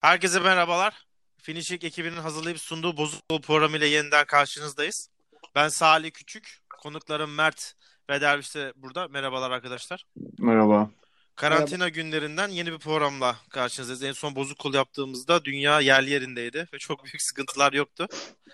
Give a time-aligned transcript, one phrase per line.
[0.00, 1.06] Herkese merhabalar.
[1.38, 5.08] Finishing ekibinin hazırlayıp sunduğu Bozuk programı ile yeniden karşınızdayız.
[5.54, 7.74] Ben Salih Küçük, konuklarım Mert
[8.10, 9.08] ve Derviş de burada.
[9.08, 10.04] Merhabalar arkadaşlar.
[10.38, 10.90] Merhaba.
[11.40, 14.02] Karantina günlerinden yeni bir programla karşınızdayız.
[14.02, 18.06] En son bozuk kol yaptığımızda dünya yerli yerindeydi ve çok büyük sıkıntılar yoktu.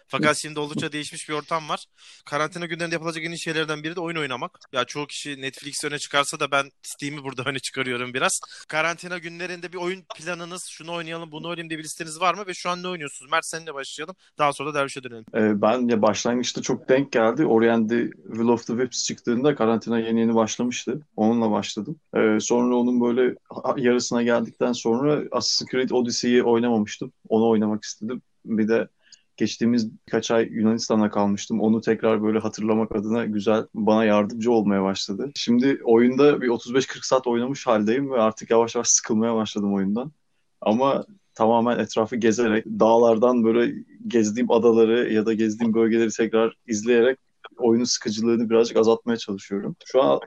[0.09, 1.85] Fakat şimdi oldukça değişmiş bir ortam var.
[2.25, 4.59] Karantina günlerinde yapılacak en iyi şeylerden biri de oyun oynamak.
[4.73, 8.41] Ya çoğu kişi Netflix öne çıkarsa da ben Steam'i burada öne çıkarıyorum biraz.
[8.69, 12.47] Karantina günlerinde bir oyun planınız, şunu oynayalım, bunu oynayayım diye bir listeniz var mı?
[12.47, 13.31] Ve şu an ne oynuyorsunuz?
[13.31, 14.17] Mert seninle başlayalım.
[14.39, 15.25] Daha sonra da Derviş'e dönelim.
[15.35, 17.47] Ee, ben ya başlangıçta çok denk geldi.
[17.47, 21.01] Orient'de Will of the Wisps çıktığında karantina yeni yeni başlamıştı.
[21.17, 21.97] Onunla başladım.
[22.17, 23.35] Ee, sonra onun böyle
[23.77, 27.13] yarısına geldikten sonra Assassin's Creed Odyssey'yi oynamamıştım.
[27.29, 28.23] Onu oynamak istedim.
[28.45, 28.89] Bir de
[29.37, 31.61] geçtiğimiz birkaç ay Yunanistan'da kalmıştım.
[31.61, 35.33] Onu tekrar böyle hatırlamak adına güzel bana yardımcı olmaya başladı.
[35.35, 40.13] Şimdi oyunda bir 35-40 saat oynamış haldeyim ve artık yavaş yavaş sıkılmaya başladım oyundan.
[40.61, 41.05] Ama
[41.35, 43.75] tamamen etrafı gezerek, dağlardan böyle
[44.07, 47.19] gezdiğim adaları ya da gezdiğim bölgeleri tekrar izleyerek
[47.59, 49.77] oyunun sıkıcılığını birazcık azaltmaya çalışıyorum.
[49.85, 50.21] Şu an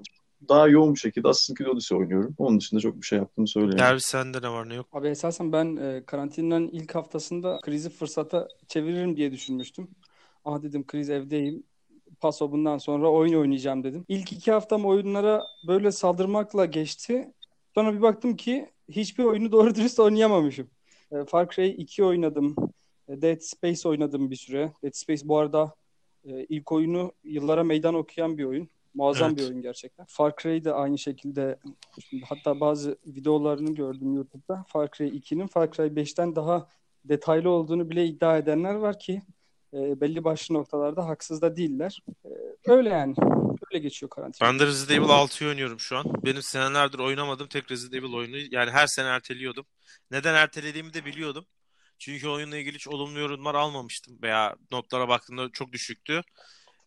[0.48, 2.36] daha yoğun bir şekilde Assassin's Creed Odyssey oynuyorum.
[2.38, 3.80] Onun dışında çok bir şey yaptığımı söyleyemem.
[3.80, 4.88] Derviş sende ne var ne yok?
[4.92, 9.88] Abi esasen ben e, karantinanın ilk haftasında krizi fırsata çeviririm diye düşünmüştüm.
[10.46, 11.64] Ah dedim kriz evdeyim.
[12.20, 14.06] Paso bundan sonra oyun oynayacağım dedim.
[14.08, 17.34] İlk iki haftam oyunlara böyle saldırmakla geçti.
[17.76, 20.70] Sonra bir baktım ki hiçbir oyunu doğru dürüst oynayamamışım.
[21.12, 22.56] E, Far Cry 2 oynadım.
[23.08, 24.74] E, Dead Space oynadım bir süre.
[24.84, 25.76] Dead Space bu arada
[26.24, 28.70] e, ilk oyunu yıllara meydan okuyan bir oyun.
[28.94, 29.40] Muazzam Evet.
[29.40, 30.06] bir oyun gerçekten.
[30.10, 31.60] Far Cry de aynı şekilde
[32.10, 34.66] şimdi hatta bazı videolarını gördüm YouTube'da.
[34.68, 36.68] Far Cry 2'nin Far Cry 5'ten daha
[37.06, 39.22] detaylı olduğunu bile iddia edenler var ki
[39.74, 42.04] e, belli başlı noktalarda haksız da değiller.
[42.26, 42.30] E,
[42.72, 43.16] öyle yani.
[43.72, 44.48] Öyle geçiyor karantina.
[44.48, 46.06] Ben de Resident Evil 6'yı oynuyorum şu an.
[46.26, 48.38] Benim senelerdir oynamadığım tek Resident Evil oyunu.
[48.52, 49.66] Yani her sene erteliyordum.
[50.12, 51.46] Neden ertelediğimi de biliyordum.
[52.00, 54.18] Çünkü oyunla ilgili hiç olumlu yorumlar almamıştım.
[54.22, 56.22] Veya notlara baktığımda çok düşüktü.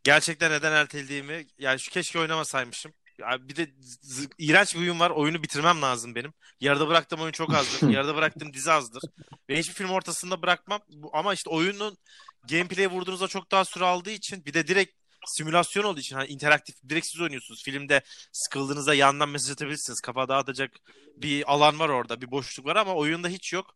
[0.05, 2.93] Gerçekten neden ertelediğimi yani şu keşke oynamasaymışım.
[3.19, 3.63] Ya bir de
[4.03, 5.11] z- iğrenç bir oyun var.
[5.11, 6.33] Oyunu bitirmem lazım benim.
[6.61, 7.89] Yarıda bıraktığım oyun çok azdır.
[7.93, 9.03] Yarıda bıraktığım dizi azdır.
[9.49, 10.81] Ve hiçbir film ortasında bırakmam.
[11.13, 11.99] Ama işte oyunun
[12.51, 14.93] gameplay'e vurduğunuzda çok daha süre aldığı için bir de direkt
[15.27, 17.63] simülasyon olduğu için hani interaktif direkt siz oynuyorsunuz.
[17.65, 20.01] Filmde sıkıldığınızda yandan mesaj atabilirsiniz.
[20.01, 20.71] Kafa dağıtacak
[21.17, 22.21] bir alan var orada.
[22.21, 23.75] Bir boşluk var ama oyunda hiç yok.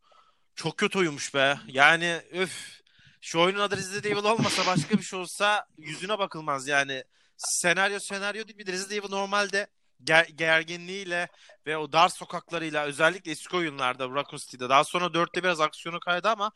[0.54, 1.58] Çok kötü oyunmuş be.
[1.66, 2.80] Yani öf.
[3.20, 7.04] Şu oyunun adı Resident Evil olmasa başka bir şey olsa yüzüne bakılmaz yani.
[7.36, 9.66] Senaryo senaryo değil bir de Resident Evil normalde
[10.04, 11.28] ger- gerginliğiyle
[11.66, 16.28] ve o dar sokaklarıyla özellikle eski oyunlarda Raccoon City'de daha sonra 4'te biraz aksiyonu kaydı
[16.28, 16.52] ama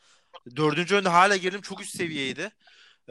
[0.57, 2.51] dördüncü oyunda hala gerilim çok üst seviyeydi.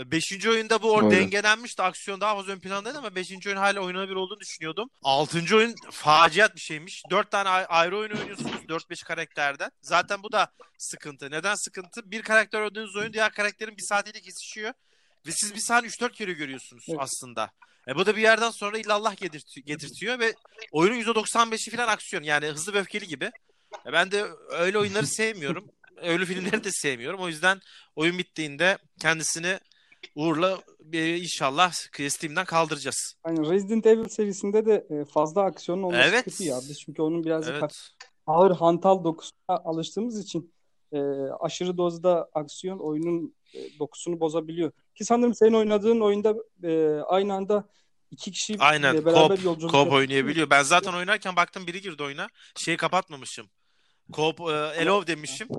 [0.06, 1.82] Beşinci oyunda bu or dengelenmişti.
[1.84, 4.90] Aksiyon daha fazla ön plandaydı ama beşinci oyun hala oynanabilir olduğunu düşünüyordum.
[5.04, 7.04] Altıncı oyun faciat bir şeymiş.
[7.10, 8.68] Dört tane ay- ayrı oyun oynuyorsunuz.
[8.70, 9.72] Dört beş karakterden.
[9.82, 11.32] Zaten bu da sıkıntı.
[11.32, 12.12] Neden sıkıntı?
[12.12, 14.74] Bir karakter oynadığınız oyun diğer karakterin bir saatiyle kesişiyor.
[15.28, 17.00] Ve siz bir sahne 3-4 kere görüyorsunuz Evet.
[17.02, 17.52] aslında.
[17.88, 20.34] E bu da bir yerden sonra illallah getirti- getirtiyor ve
[20.72, 22.24] oyunun %95'i falan aksiyon.
[22.24, 23.32] Yani hızlı ve öfkeli gibi.
[23.86, 25.72] E ben de öyle oyunları sevmiyorum.
[26.02, 27.20] Öyle filmleri de sevmiyorum.
[27.20, 27.62] O yüzden
[27.96, 29.60] oyun bittiğinde kendisini
[30.16, 30.58] Uğur'la
[30.94, 31.72] e, inşallah
[32.10, 33.16] Steam'den kaldıracağız.
[33.28, 36.26] Yani Resident Evil serisinde de e, fazla aksiyonun olması Evet.
[36.26, 36.60] kötü ya.
[36.70, 37.92] Biz çünkü onun birazcık Evet.
[38.28, 40.54] ağır hantal dokusuna alıştığımız için
[40.92, 41.00] e,
[41.40, 44.72] aşırı dozda aksiyon oyunun e, dokusunu bozabiliyor.
[44.96, 47.70] Ki sanırım senin oynadığın oyunda e, aynı anda
[48.12, 49.06] iki kişi Aynen.
[49.06, 49.96] beraber Coop, yolculuk yapıyor.
[49.96, 50.50] oynayabiliyor.
[50.50, 52.28] Ben zaten oynarken baktım biri girdi oyuna.
[52.56, 53.48] Şeyi kapatmamışım.
[54.12, 55.48] Coop e, Elov demişim.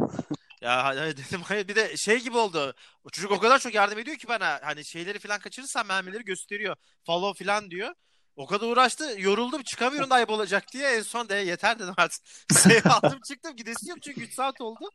[0.60, 2.74] Ya hayır dedim hayır bir de şey gibi oldu.
[3.04, 4.60] O çocuk o kadar çok yardım ediyor ki bana.
[4.62, 6.76] Hani şeyleri falan kaçırırsam mermileri gösteriyor.
[7.06, 7.94] Follow falan diyor.
[8.36, 9.14] O kadar uğraştı.
[9.18, 9.62] Yoruldum.
[9.62, 10.90] Çıkamıyorum da ayıp olacak diye.
[10.90, 12.22] En son de yeter dedim artık.
[12.52, 13.56] Save aldım çıktım.
[13.56, 14.90] Gidesi yok çünkü 3 saat oldu.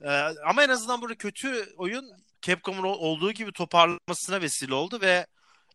[0.00, 0.08] Ee,
[0.46, 2.10] ama en azından burada kötü oyun
[2.42, 5.26] Capcom'un ol- olduğu gibi toparlamasına vesile oldu ve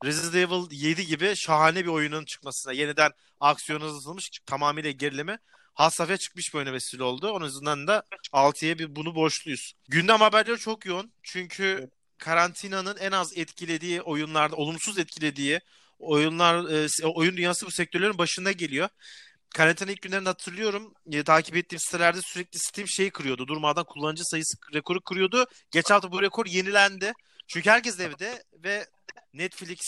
[0.06, 5.40] Resident Evil 7 gibi şahane bir oyunun çıkmasına, yeniden aksiyon hızlatılmış, tamamıyla gerileme
[5.74, 7.32] has safhaya çıkmış bir oyuna vesile oldu.
[7.32, 8.02] Onun yüzünden de
[8.34, 9.74] 6'ya bir bunu borçluyuz.
[9.90, 11.14] Gündem haberleri çok yoğun.
[11.24, 15.60] Çünkü karantinanın en az etkilediği oyunlarda, olumsuz etkilediği
[16.00, 16.70] oyunlar,
[17.04, 18.90] e, oyun dünyası bu sektörlerin başında geliyor.
[19.56, 20.94] Karantina ilk günlerinde hatırlıyorum.
[21.12, 23.48] e, takip ettiğim sitelerde sürekli Steam şeyi kırıyordu.
[23.48, 25.46] Durmadan kullanıcı sayısı rekoru kırıyordu.
[25.72, 27.14] Geçen hafta bu rekor yenilendi.
[27.48, 28.88] Çünkü herkes evde ve
[29.34, 29.80] Netflix,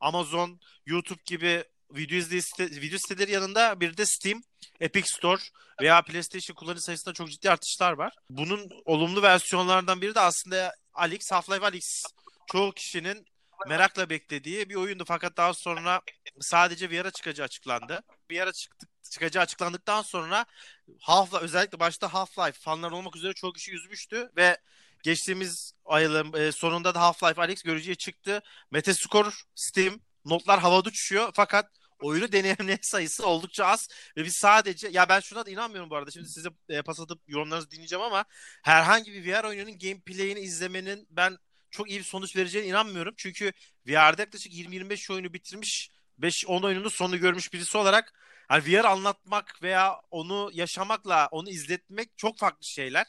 [0.00, 4.42] Amazon, YouTube gibi video izleyici site, video siteleri yanında bir de Steam,
[4.80, 5.42] Epic Store
[5.80, 8.12] veya PlayStation kullanıcı sayısında çok ciddi artışlar var.
[8.30, 12.02] Bunun olumlu versiyonlardan biri de aslında Alex, Half-Life Alyx.
[12.52, 13.26] Çoğu kişinin
[13.68, 15.04] merakla beklediği bir oyundu.
[15.06, 16.00] Fakat daha sonra
[16.40, 18.02] sadece VR'a çıkacağı açıklandı.
[18.30, 20.46] VR'a çıktı, çıkacağı açıklandıktan sonra
[21.00, 24.56] Half özellikle başta Half-Life fanlar olmak üzere çok kişi üzmüştü ve
[25.02, 28.42] geçtiğimiz ayın e, sonunda da Half-Life Alyx görücüye çıktı.
[28.70, 31.70] Metascore, Steam notlar havada uçuşuyor fakat
[32.00, 36.10] oyunu deneyenlerin sayısı oldukça az ve biz sadece ya ben şuna da inanmıyorum bu arada.
[36.10, 38.24] Şimdi size e, pas atıp yorumlarınızı dinleyeceğim ama
[38.62, 41.38] herhangi bir VR oyununun gameplay'ini izlemenin ben
[41.70, 43.14] çok iyi bir sonuç vereceğine inanmıyorum.
[43.16, 43.52] Çünkü
[43.86, 45.90] VR'da yaklaşık 20-25 oyunu bitirmiş
[46.20, 48.12] 5-10 oyunun sonunu görmüş birisi olarak
[48.48, 53.06] hani VR anlatmak veya onu yaşamakla onu izletmek çok farklı şeyler.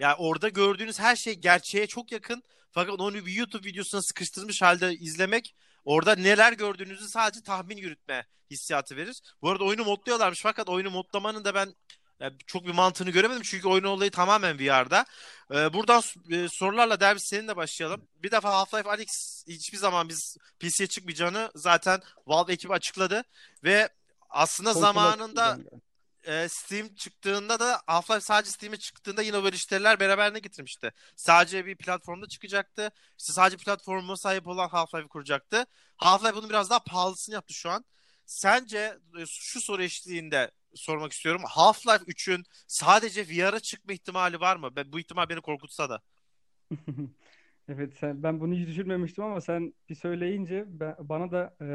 [0.00, 2.42] Yani orada gördüğünüz her şey gerçeğe çok yakın.
[2.70, 5.54] Fakat onu bir YouTube videosuna sıkıştırmış halde izlemek
[5.84, 9.20] orada neler gördüğünüzü sadece tahmin yürütme hissiyatı verir.
[9.42, 11.74] Bu arada oyunu modluyorlarmış fakat oyunu modlamanın da ben
[12.20, 15.04] yani çok bir mantığını göremedim çünkü oyun olayı tamamen VR'da.
[15.50, 18.08] Ee, buradan e, sorularla Derviş seninle başlayalım.
[18.22, 23.22] Bir defa Half-Life Alyx hiçbir zaman biz PC'ye çıkmayacağını zaten Valve ekibi açıkladı
[23.64, 23.88] ve
[24.30, 25.80] aslında Kontrol zamanında açısından
[26.28, 30.92] e, Steam çıktığında da Half-Life sadece Steam'e çıktığında yine böyle işlerler beraberine getirmişti.
[31.16, 32.90] Sadece bir platformda çıkacaktı.
[33.18, 35.66] İşte sadece platforma sahip olan Half-Life kuracaktı.
[35.98, 37.84] Half-Life bunu biraz daha pahalısını yaptı şu an.
[38.26, 38.78] Sence
[39.20, 41.42] e, şu soru eşliğinde sormak istiyorum.
[41.46, 44.70] Half-Life 3'ün sadece VR'a çıkma ihtimali var mı?
[44.92, 46.02] Bu ihtimal beni korkutsa da.
[47.68, 51.66] Evet sen ben bunu hiç düşünmemiştim ama sen bir söyleyince ben- bana da e,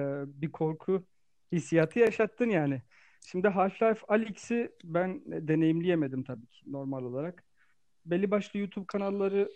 [0.42, 1.06] bir korku
[1.52, 2.82] hissiyatı yaşattın yani.
[3.26, 7.44] Şimdi Half-Life Alyx'i ben deneyimleyemedim tabii ki normal olarak.
[8.06, 9.50] Belli başlı YouTube kanalları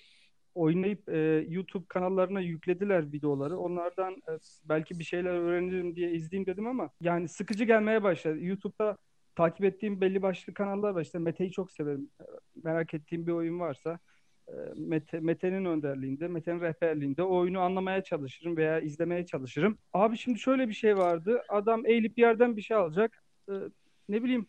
[0.56, 3.58] oynayıp e, YouTube kanallarına yüklediler videoları.
[3.58, 4.32] Onlardan e,
[4.66, 8.40] belki bir şeyler öğrenirim diye izleyeyim dedim ama yani sıkıcı gelmeye başladı.
[8.40, 8.98] YouTube'da
[9.36, 11.02] takip ettiğim belli başlı kanallar var.
[11.02, 12.10] İşte Mete'yi çok severim.
[12.22, 12.24] E,
[12.64, 14.00] Merak ettiğim bir oyun varsa
[14.48, 19.78] e, Mete, Mete'nin önderliğinde, Mete'nin rehberliğinde o oyunu anlamaya çalışırım veya izlemeye çalışırım.
[19.94, 21.42] Abi şimdi şöyle bir şey vardı.
[21.50, 23.24] Adam eğilip yerden bir şey alacak.
[23.50, 23.54] E,
[24.10, 24.48] ne bileyim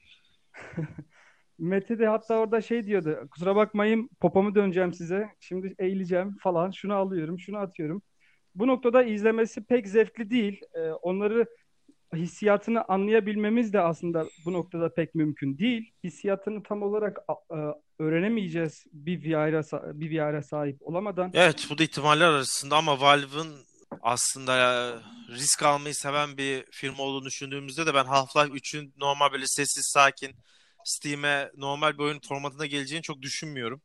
[1.59, 3.29] Mete de hatta orada şey diyordu.
[3.31, 5.29] Kusura bakmayın popomu döneceğim size.
[5.41, 6.71] Şimdi eğileceğim falan.
[6.71, 8.03] Şunu alıyorum, şunu atıyorum.
[8.55, 10.61] Bu noktada izlemesi pek zevkli değil.
[10.75, 11.47] E, onları
[12.15, 15.93] hissiyatını anlayabilmemiz de aslında bu noktada pek mümkün değil.
[16.05, 17.19] Hissiyatını tam olarak
[17.51, 17.57] e,
[17.99, 19.63] öğrenemeyeceğiz bir VR'a
[20.01, 21.31] bir VR'a sahip olamadan.
[21.35, 23.57] Evet bu da ihtimaller arasında ama Valve'ın
[24.03, 29.91] aslında risk almayı seven bir firma olduğunu düşündüğümüzde de ben Half-Life 3'ün normal böyle sessiz
[29.95, 30.37] sakin
[30.85, 33.83] Steam'e normal bir oyun formatında geleceğini çok düşünmüyorum.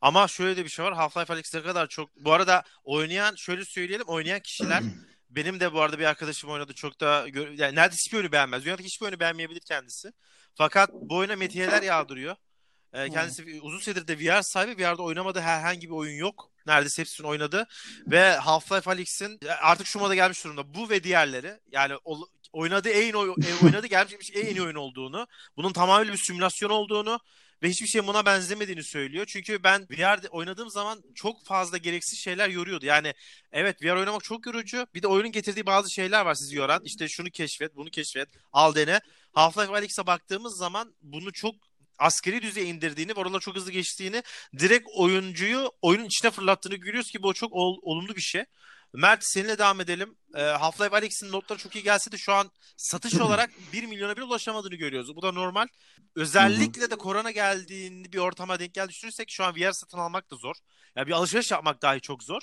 [0.00, 0.94] Ama şöyle de bir şey var.
[0.94, 2.16] Half-Life Alyx kadar çok...
[2.16, 4.82] Bu arada oynayan, şöyle söyleyelim, oynayan kişiler
[5.30, 6.74] benim de bu arada bir arkadaşım oynadı.
[6.74, 8.64] Çok da gö- yani neredeyse hiçbir oyunu beğenmez.
[8.64, 10.12] Dünyadaki hiçbir oyunu beğenmeyebilir kendisi.
[10.54, 12.36] Fakat bu oyuna metiyeler yağdırıyor.
[12.94, 14.82] Ee, kendisi uzun süredir de VR sahibi.
[14.82, 16.50] VR'da oynamadığı herhangi bir oyun yok.
[16.66, 17.66] Neredeyse hepsini oynadı.
[18.06, 20.74] Ve Half-Life Alyx'in artık şu moda gelmiş durumda.
[20.74, 25.26] Bu ve diğerleri yani ol- oynadığı en oy- e, oynadığı gelmiş en iyi oyun olduğunu,
[25.56, 27.20] bunun tamamen bir simülasyon olduğunu
[27.62, 29.26] ve hiçbir şey buna benzemediğini söylüyor.
[29.28, 32.86] Çünkü ben VR'de oynadığım zaman çok fazla gereksiz şeyler yoruyordu.
[32.86, 33.14] Yani
[33.52, 34.86] evet VR oynamak çok yorucu.
[34.94, 36.82] Bir de oyunun getirdiği bazı şeyler var sizi yoran.
[36.84, 39.00] İşte şunu keşfet, bunu keşfet, al dene.
[39.34, 41.54] Half-Life Alyx'e baktığımız zaman bunu çok
[41.98, 44.22] askeri düzeye indirdiğini, oralar çok hızlı geçtiğini,
[44.58, 48.44] direkt oyuncuyu oyunun içine fırlattığını görüyoruz ki bu çok ol- olumlu bir şey.
[48.94, 50.16] Mert seninle devam edelim.
[50.34, 54.24] Ee, Half-Life Alyx'in notları çok iyi gelse de şu an satış olarak 1 milyona bile
[54.24, 55.16] ulaşamadığını görüyoruz.
[55.16, 55.66] Bu da normal.
[56.16, 60.36] Özellikle de korona geldiğinde bir ortama denk gel düşünürsek şu an VR satın almak da
[60.36, 60.54] zor.
[60.96, 62.42] Ya bir alışveriş yapmak dahi çok zor.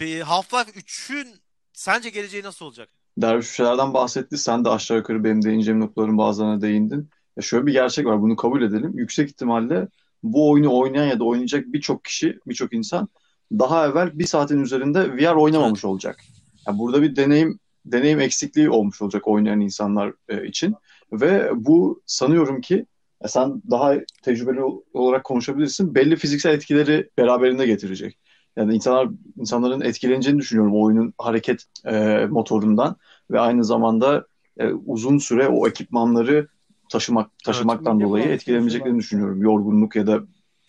[0.00, 1.40] Bir Half-Life 3'ün
[1.72, 2.88] sence geleceği nasıl olacak?
[3.18, 4.38] Derviş şeylerden bahsetti.
[4.38, 7.10] Sen de aşağı yukarı benim değineceğim noktaların bazılarına değindin.
[7.36, 8.22] Ya şöyle bir gerçek var.
[8.22, 8.92] Bunu kabul edelim.
[8.98, 9.88] Yüksek ihtimalle
[10.22, 13.08] bu oyunu oynayan ya da oynayacak birçok kişi, birçok insan
[13.52, 16.20] daha evvel bir saatin üzerinde VR oynamamış olacak.
[16.66, 20.74] Yani burada bir deneyim deneyim eksikliği olmuş olacak oynayan insanlar e, için.
[21.12, 22.86] Ve bu sanıyorum ki
[23.22, 25.94] ya sen daha tecrübeli ol- olarak konuşabilirsin.
[25.94, 28.18] Belli fiziksel etkileri beraberinde getirecek.
[28.56, 32.96] Yani insanlar insanların etkileneceğini düşünüyorum o oyunun hareket e, motorundan
[33.30, 34.26] ve aynı zamanda
[34.58, 36.48] e, uzun süre o ekipmanları
[36.88, 38.98] taşımak taşımaktan mide dolayı yaşıyorlar.
[38.98, 39.42] düşünüyorum.
[39.42, 40.20] Yorgunluk ya da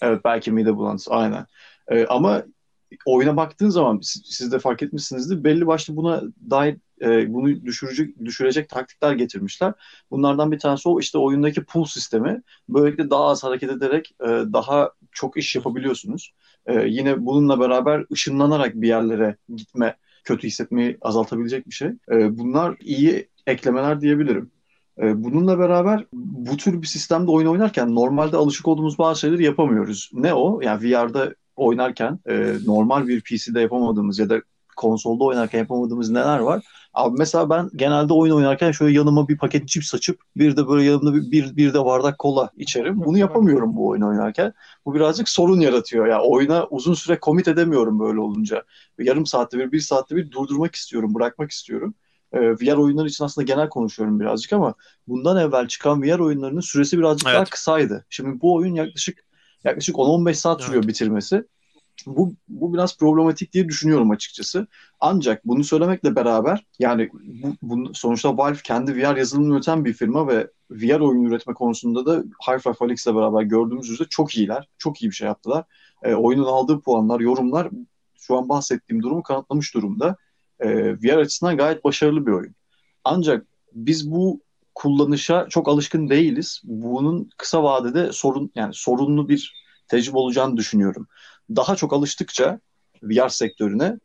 [0.02, 1.46] evet belki mide bulantısı aynen.
[1.88, 2.44] E, ama
[3.06, 8.26] oyuna baktığın zaman siz, siz de fark etmişsinizdir belli başlı buna dair e, bunu düşürecek
[8.26, 9.74] düşürecek taktikler getirmişler.
[10.12, 12.42] Bunlardan bir tanesi o işte oyundaki pull sistemi.
[12.70, 16.34] Böylelikle daha az hareket ederek e, daha çok iş yapabiliyorsunuz.
[16.66, 21.90] E, yine bununla beraber ışınlanarak bir yerlere gitme, kötü hissetmeyi azaltabilecek bir şey.
[22.12, 24.52] E, bunlar iyi eklemeler diyebilirim.
[25.02, 30.10] E, bununla beraber bu tür bir sistemde oyun oynarken normalde alışık olduğumuz bazı şeyleri yapamıyoruz.
[30.14, 30.62] Ne o?
[30.62, 34.42] Yani VR'da oynarken e, normal bir PC'de yapamadığımız ya da
[34.78, 36.64] konsolda oynarken yapamadığımız neler var?
[36.94, 40.84] Abi mesela ben genelde oyun oynarken şöyle yanıma bir paket cips açıp bir de böyle
[40.84, 43.06] yanımda bir, bir, bir de bardak kola içerim.
[43.06, 44.54] Bunu yapamıyorum bu oyun oynarken.
[44.86, 46.06] Bu birazcık sorun yaratıyor.
[46.06, 48.64] Ya yani oyuna uzun süre komit edemiyorum böyle olunca.
[49.00, 51.96] Yarım saatte bir, bir saatte bir durdurmak istiyorum, bırakmak istiyorum.
[52.34, 54.74] Ee, VR oyunları için aslında genel konuşuyorum birazcık ama
[55.08, 57.36] bundan evvel çıkan VR oyunlarının süresi birazcık Evet.
[57.36, 58.06] daha kısaydı.
[58.10, 59.26] Şimdi bu oyun yaklaşık
[59.64, 60.90] yaklaşık 10-15 saat sürüyor Evet.
[60.90, 61.44] bitirmesi.
[62.06, 64.68] Bu, bu biraz problematik diye düşünüyorum açıkçası.
[65.00, 70.28] Ancak bunu söylemekle beraber yani bu, bu- sonuçta Valve kendi VR yazılımını üreten bir firma
[70.28, 74.68] ve VR oyun üretme konusunda da Half-Life Alyx'le beraber gördüğümüz üzere çok iyiler.
[74.78, 75.64] Çok iyi bir şey yaptılar.
[76.04, 77.70] E, oyunun aldığı puanlar, yorumlar
[78.20, 80.16] şu an bahsettiğim durumu kanıtlamış durumda.
[80.60, 82.56] E, VR açısından gayet başarılı bir oyun.
[83.04, 84.42] Ancak biz bu
[84.76, 86.62] kullanışa çok alışkın değiliz.
[86.64, 89.56] Bunun kısa vadede sorun yani sorunlu bir
[89.88, 91.08] tecrübe olacağını düşünüyorum.
[91.56, 92.60] Daha çok alıştıkça
[93.04, 94.00] VR sektörüne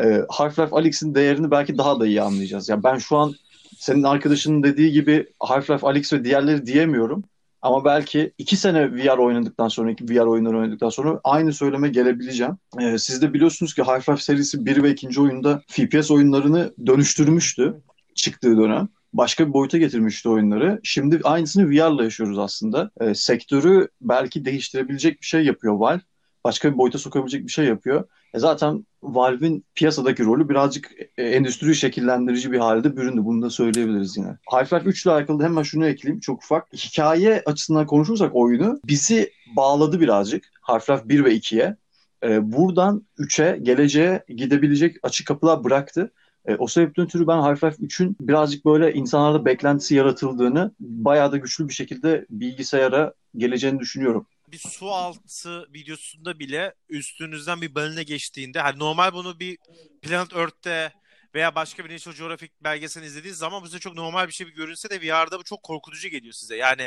[0.00, 2.68] e, Half-Life Alyx'in değerini belki daha da iyi anlayacağız.
[2.68, 3.34] Ya ben şu an
[3.78, 7.24] senin arkadaşının dediği gibi Half-Life Alyx ve diğerleri diyemiyorum.
[7.64, 12.58] Ama belki iki sene VR oynadıktan sonra, VR oyunları oynadıktan sonra aynı söyleme gelebileceğim.
[12.80, 15.20] Ee, siz de biliyorsunuz ki Half-Life serisi 1 ve 2.
[15.20, 17.82] oyunda FPS oyunlarını dönüştürmüştü
[18.14, 18.88] çıktığı dönem.
[19.12, 20.80] Başka bir boyuta getirmişti oyunları.
[20.82, 22.90] Şimdi aynısını VR'la yaşıyoruz aslında.
[23.00, 26.00] Ee, sektörü belki değiştirebilecek bir şey yapıyor Valve.
[26.44, 28.04] Başka bir boyuta sokabilecek bir şey yapıyor.
[28.34, 33.24] E zaten Valve'in piyasadaki rolü birazcık e, endüstriyi şekillendirici bir halde büründü.
[33.24, 34.36] Bunu da söyleyebiliriz yine.
[34.52, 36.72] Half-Life 3 ile alakalı hemen şunu ekleyeyim çok ufak.
[36.72, 40.44] Hikaye açısından konuşursak oyunu bizi bağladı birazcık.
[40.62, 41.76] Half-Life 1 ve 2'ye.
[42.24, 46.12] E, buradan 3'e, geleceğe gidebilecek açık kapılar bıraktı.
[46.46, 51.68] E, o sebepten ötürü ben Half-Life 3'ün birazcık böyle insanlarda beklentisi yaratıldığını bayağı da güçlü
[51.68, 54.26] bir şekilde bilgisayara geleceğini düşünüyorum.
[54.54, 59.58] Bir su altı videosunda bile üstünüzden bir balina geçtiğinde hani normal bunu bir
[60.02, 60.92] Planet Earth'te
[61.34, 64.54] veya başka bir National Geographic belgeselini izlediğiniz zaman bu size çok normal bir şey bir
[64.54, 66.56] görünse de VR'da bu çok korkutucu geliyor size.
[66.56, 66.82] Yani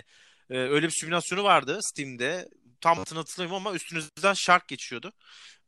[0.50, 2.50] e, öyle bir simülasyonu vardı Steam'de.
[2.82, 5.14] Tam hatırlamıyorum ama üstünüzden şark geçiyordu.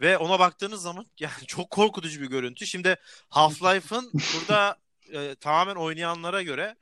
[0.02, 2.68] Ve ona baktığınız zaman yani çok korkutucu bir görüntü.
[2.68, 2.96] Şimdi
[3.30, 4.78] Half-Life'ın burada
[5.14, 6.76] e, tamamen oynayanlara göre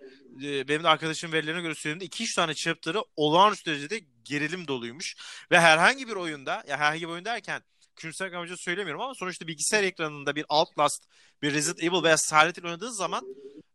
[0.43, 5.15] e, benim de arkadaşım verilerine göre söylediğimde 2-3 tane chapter'ı olağanüstü derecede gerilim doluymuş.
[5.51, 7.63] Ve herhangi bir oyunda, ya herhangi bir oyun derken
[7.95, 11.03] küçümsemek amacıyla söylemiyorum ama sonuçta bilgisayar ekranında bir Outlast,
[11.41, 13.23] bir Resident Evil veya Silent Hill oynadığınız zaman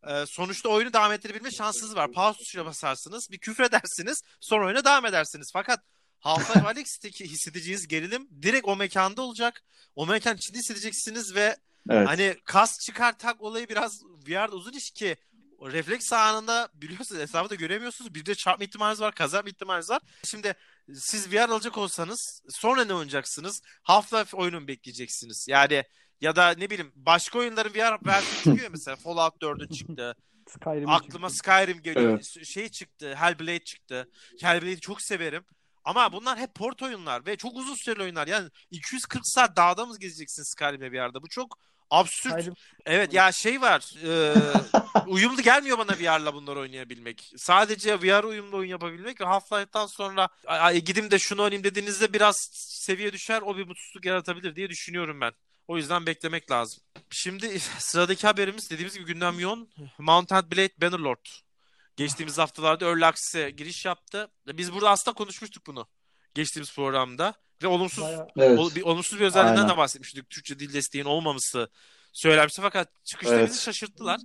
[0.08, 2.12] e, sonuçta oyunu devam ettirebilme şansınız var.
[2.12, 5.50] Pause tuşuna basarsınız, bir küfredersiniz, sonra oyuna devam edersiniz.
[5.52, 5.80] Fakat
[6.20, 9.62] Half-Life Alyx'teki hissedeceğiniz gerilim direkt o mekanda olacak.
[9.96, 11.56] O mekan içinde hissedeceksiniz ve
[11.90, 12.08] Evet.
[12.08, 15.16] Hani kas çıkartak olayı biraz VR'da uzun iş ki
[15.58, 18.14] o refleks anında biliyorsunuz hesabı da göremiyorsunuz.
[18.14, 20.02] Bir de çarpma ihtimaliniz var, kaza ihtimaliniz var.
[20.24, 20.54] Şimdi
[20.94, 23.62] siz VR alacak olsanız sonra ne oynayacaksınız?
[23.82, 25.46] Half-Life oyunu mu bekleyeceksiniz?
[25.48, 25.84] Yani
[26.20, 30.16] ya da ne bileyim başka oyunların VR versiyonu çıkıyor mesela Fallout 4'ün çıktı.
[30.48, 32.10] Skyrim Aklıma Skyrim geliyor.
[32.10, 32.46] Evet.
[32.46, 34.10] Şey çıktı, Hellblade çıktı.
[34.40, 35.44] Hellblade'i çok severim.
[35.84, 38.26] Ama bunlar hep port oyunlar ve çok uzun süreli oyunlar.
[38.26, 41.22] Yani 240 saat dağda mı gezeceksin Skyrim'le bir yerde?
[41.22, 41.58] Bu çok
[41.92, 42.32] absürt.
[42.32, 42.54] Skyrim
[42.86, 43.94] Evet ya şey var.
[44.04, 44.34] E,
[45.06, 47.32] uyumlu gelmiyor bana VR'la bunları oynayabilmek.
[47.36, 52.12] Sadece VR uyumlu oyun yapabilmek ve Half-Life'dan sonra "Ay, ay, gidim de şunu oynayayım dediğinizde
[52.12, 53.42] biraz seviye düşer.
[53.42, 55.32] O bir mutsuzluk yaratabilir diye düşünüyorum ben.
[55.68, 56.82] O yüzden beklemek lazım.
[57.10, 59.68] Şimdi sıradaki haberimiz dediğimiz gibi gündem yoğun.
[59.98, 61.26] Mount and Blade Bannerlord.
[61.96, 64.28] Geçtiğimiz haftalarda Early Access'e giriş yaptı.
[64.46, 65.88] Biz burada aslında konuşmuştuk bunu.
[66.34, 67.34] Geçtiğimiz programda.
[67.62, 68.58] Ve olumsuz bayağı Evet.
[68.58, 69.74] Ol- bir olumsuz bir özelliğinden Aynen.
[69.74, 70.30] de bahsetmiştik.
[70.30, 71.68] Türkçe dil desteğinin olmaması
[72.12, 73.48] söylenmişti fakat çıkışta Evet.
[73.48, 74.20] bizi şaşırttılar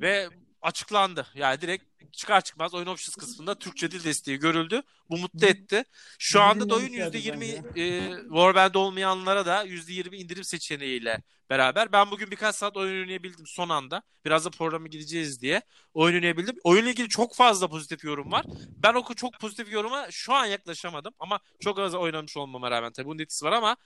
[0.00, 0.28] ve
[0.66, 1.26] açıklandı.
[1.34, 4.82] Yani direkt çıkar çıkmaz oyun options kısmında Türkçe dil desteği görüldü.
[5.10, 5.84] Bu mutlu etti.
[6.18, 11.92] Şu anda da oyun İndirimden %20 ihtiyacı e, Warband olmayanlara da %20 indirim seçeneğiyle beraber.
[11.92, 14.02] Ben bugün birkaç saat oyun oynayabildim son anda.
[14.24, 15.62] Biraz da programı gideceğiz diye
[15.94, 16.56] oyun oynayabildim.
[16.64, 18.46] Oyunla ilgili çok fazla pozitif yorum var.
[18.82, 23.06] Ben o çok pozitif yoruma şu an yaklaşamadım ama çok az oynamış olmama rağmen tabii
[23.06, 23.76] bunun etkisi var ama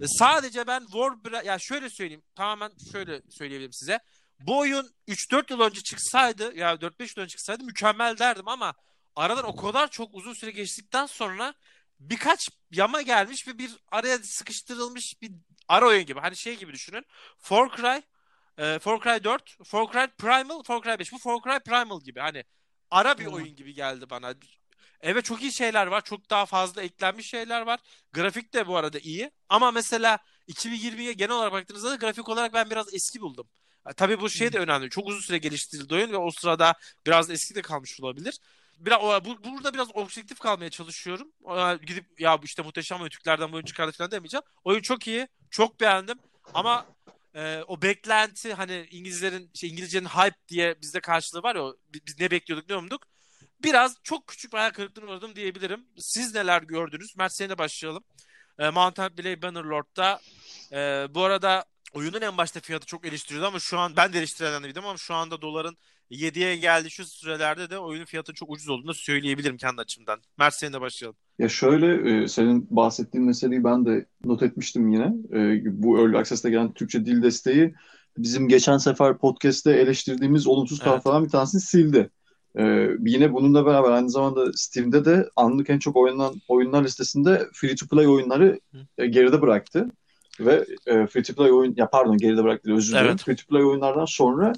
[0.00, 4.00] e, sadece ben Warbra ya şöyle söyleyeyim tamamen şöyle söyleyebilirim size.
[4.40, 8.74] Bu oyun 3-4 yıl önce çıksaydı ya 4-5 yıl önce çıksaydı mükemmel derdim ama
[9.16, 11.54] aradan o kadar çok uzun süre geçtikten sonra
[12.00, 15.32] birkaç yama gelmiş ve bir araya sıkıştırılmış bir
[15.68, 16.20] ara oyun gibi.
[16.20, 17.04] Hani şey gibi düşünün.
[17.38, 18.02] Far Cry,
[18.58, 21.12] e, Far Cry 4, Far Cry Primal, Far Cry 5.
[21.12, 22.20] Bu Far Cry Primal gibi.
[22.20, 22.44] Hani
[22.90, 24.34] ara bir oyun gibi geldi bana.
[25.00, 26.00] Evet çok iyi şeyler var.
[26.04, 27.80] Çok daha fazla eklenmiş şeyler var.
[28.12, 29.30] Grafik de bu arada iyi.
[29.48, 33.48] Ama mesela 2020'ye genel olarak baktığınızda da grafik olarak ben biraz eski buldum.
[33.86, 34.90] Ha, Tabii bu şey de önemli.
[34.90, 36.74] Çok uzun süre geliştirildi oyun ve o sırada
[37.06, 38.38] biraz eski de kalmış olabilir.
[38.78, 41.28] Biraz, bu, burada biraz objektif kalmaya çalışıyorum.
[41.58, 44.44] Ee, Gidip ya işte muhteşem oyun Türklerden bu oyun çıkardı falan demeyeceğim.
[44.64, 45.28] Oyun çok iyi.
[45.50, 46.18] Çok beğendim.
[46.54, 46.86] Ama
[47.34, 52.20] e, o beklenti hani İngilizlerin şey, İngilizcenin hype diye bizde karşılığı var ya o, biz
[52.20, 53.02] ne bekliyorduk ne umduk.
[53.62, 55.86] Biraz çok küçük bir hayal kırıklığına uğradım diyebilirim.
[55.98, 57.16] Siz neler gördünüz?
[57.16, 58.04] Mert seninle başlayalım.
[58.58, 60.20] E, Mountain Blade Bannerlord'da
[60.72, 61.64] e, bu arada
[61.94, 65.42] oyunun en başta fiyatı çok eleştiriyordu ama şu an ben de eleştirilenlerdim ama şu anda
[65.42, 65.76] doların
[66.10, 70.20] 7'ye geldi şu sürelerde de oyunun fiyatı çok ucuz olduğunu söyleyebilirim kendi açımdan.
[70.38, 71.16] Mert seninle başlayalım.
[71.38, 75.12] Ya şöyle e, senin bahsettiğin meseleyi ben de not etmiştim yine.
[75.32, 77.74] E, bu Early Access'te gelen Türkçe dil desteği
[78.18, 80.84] bizim geçen sefer podcast'te eleştirdiğimiz olumsuz Evet.
[80.84, 82.10] taraflardan bir tanesini sildi.
[82.58, 87.74] E, yine bununla beraber aynı zamanda Steam'de de anlık en çok oynanan oyunlar listesinde free
[87.74, 88.60] to play oyunları
[88.98, 89.90] e, geride bıraktı.
[90.40, 93.08] Ve e, free to play oyun ya pardon geride bıraktı özür dilerim.
[93.10, 93.22] Evet.
[93.22, 94.52] Free to play oyunlardan sonra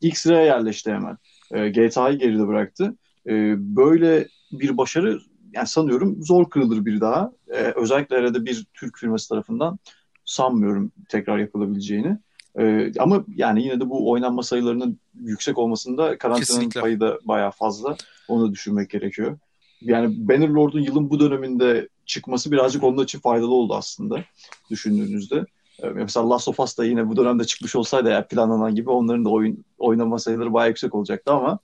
[0.00, 1.18] ilk sıraya yerleşti hemen.
[1.52, 2.96] E, GTA'yı geride bıraktı.
[3.26, 5.18] E, böyle bir başarı
[5.52, 7.32] yani sanıyorum zor kırılır bir daha.
[7.48, 9.78] E, özellikle arada bir Türk firması tarafından
[10.24, 12.18] sanmıyorum tekrar yapılabileceğini.
[12.58, 16.80] E, ama yani yine de bu oynanma sayılarının yüksek olmasında karantinanın Kesinlikle.
[16.80, 17.96] payı da bayağı fazla.
[18.28, 19.38] Onu da düşünmek gerekiyor.
[19.80, 24.24] Yani Bannerlord'un yılın bu döneminde çıkması birazcık onun için faydalı oldu aslında
[24.70, 25.44] düşündüğünüzde.
[25.82, 29.24] Ee, Mesela Last of Us da yine bu dönemde çıkmış olsaydı eğer planlanan gibi onların
[29.24, 31.58] da oyun oynama sayıları bayağı yüksek olacaktı ama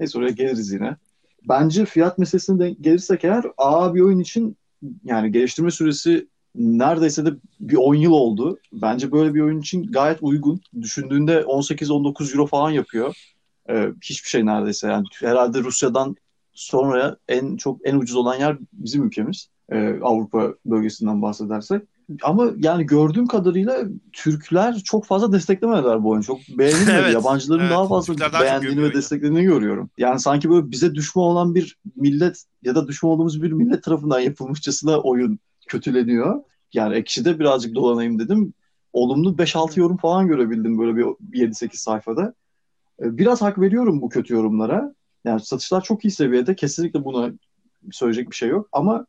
[0.00, 0.96] neyse oraya geliriz yine.
[1.48, 4.56] Bence fiyat meselesine de gelirsek eğer AA bir oyun için
[5.04, 8.58] yani geliştirme süresi neredeyse de bir 10 yıl oldu.
[8.72, 10.60] Bence böyle bir oyun için gayet uygun.
[10.80, 13.16] Düşündüğünde 18-19 euro falan yapıyor.
[13.70, 16.16] Ee, hiçbir şey neredeyse yani herhalde Rusya'dan
[16.52, 19.48] sonra en çok en ucuz olan yer bizim ülkemiz.
[19.72, 21.82] Ee, Avrupa bölgesinden bahsedersek.
[22.22, 26.24] Ama yani gördüğüm kadarıyla Türkler çok fazla desteklemediler bu oyunu.
[26.24, 26.90] Çok beğenilmedi.
[27.00, 27.70] Evet, Yabancıların evet.
[27.72, 29.90] daha fazla Türkler daha beğendiğini ve desteklediğini görüyorum.
[29.98, 34.20] Yani sanki böyle bize düşman olan bir millet ya da düşman olduğumuz bir millet tarafından
[34.20, 36.42] yapılmışçasına oyun kötüleniyor.
[36.72, 38.54] Yani Ekşi'de birazcık dolanayım dedim.
[38.92, 42.34] Olumlu 5-6 yorum falan görebildim böyle bir 7-8 sayfada.
[43.02, 44.94] Ee, Biraz hak veriyorum bu kötü yorumlara.
[45.24, 46.56] Yani satışlar çok iyi seviyede.
[46.56, 47.32] Kesinlikle buna
[47.90, 48.68] söyleyecek bir şey yok.
[48.72, 49.06] Ama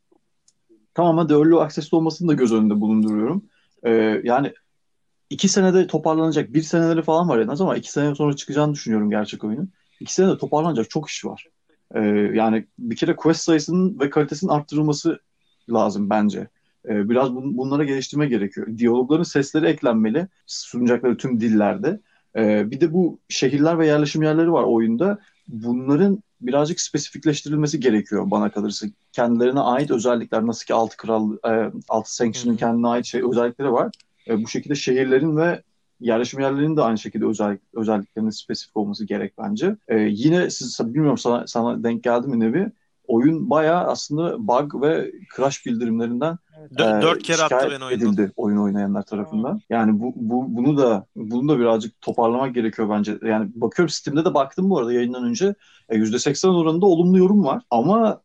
[0.97, 3.45] tamamen de early access'te olmasını da göz önünde bulunduruyorum.
[3.83, 4.53] Ee, yani
[5.29, 6.53] iki senede toparlanacak.
[6.53, 9.69] Bir seneleri falan var en az ama iki sene sonra çıkacağını düşünüyorum gerçek oyunun.
[9.99, 11.45] İki senede toparlanacak çok iş var.
[11.95, 11.99] Ee,
[12.33, 15.19] yani bir kere quest sayısının ve kalitesinin arttırılması
[15.69, 16.47] lazım bence.
[16.85, 18.67] Ee, biraz bun- bunlara geliştirme gerekiyor.
[18.77, 21.99] Diyalogların sesleri eklenmeli sunacakları tüm dillerde.
[22.35, 25.19] Ee, bir de bu şehirler ve yerleşim yerleri var oyunda.
[25.47, 28.87] Bunların birazcık spesifikleştirilmesi gerekiyor bana kalırsa.
[29.11, 33.91] Kendilerine ait özellikler nasıl ki Altı Kral, e, Altı Sanction'ın kendine ait şey özellikleri var.
[34.27, 35.61] E, bu şekilde şehirlerin ve
[35.99, 39.75] yerleşim yerlerinin de aynı şekilde özellik, özelliklerinin spesifik olması gerek bence.
[39.87, 42.71] E, yine siz bilmiyorum sana, sana denk geldi mi Nevi?
[43.07, 48.07] Oyun bayağı aslında bug ve crash bildirimlerinden Dö- e, dört kere attı beni oyundan.
[48.07, 49.61] edildi oyun oynayanlar tarafından.
[49.69, 53.17] Yani bu, bu bunu da bunu da birazcık toparlamak gerekiyor bence.
[53.25, 55.55] Yani bakıyorum Steam'de de baktım bu arada yayından önce
[55.89, 58.21] e, %80 oranında olumlu yorum var ama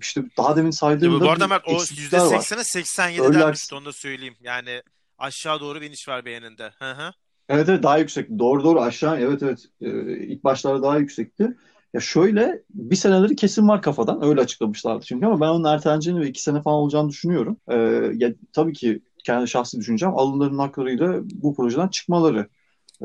[0.00, 2.24] işte daha demin saydığımda bu arada Mert o eksiklikler var.
[2.24, 4.36] %80'e 87 Öyle denmişti onu da söyleyeyim.
[4.40, 4.82] Yani
[5.18, 6.72] aşağı doğru bir iniş var beğeninde.
[6.78, 7.12] Hı hı.
[7.48, 8.38] Evet evet daha yüksek.
[8.38, 9.64] Doğru doğru aşağı evet evet.
[9.80, 11.56] Ee, ilk başlarda daha yüksekti.
[11.94, 14.24] Ya şöyle bir seneleri kesin var kafadan.
[14.24, 17.56] Öyle açıklamışlardı çünkü ama ben onun erteleneceğini ve iki sene falan olacağını düşünüyorum.
[17.68, 17.74] Ee,
[18.14, 22.48] ya tabii ki kendi şahsi düşüncem alınların haklarıyla bu projeden çıkmaları.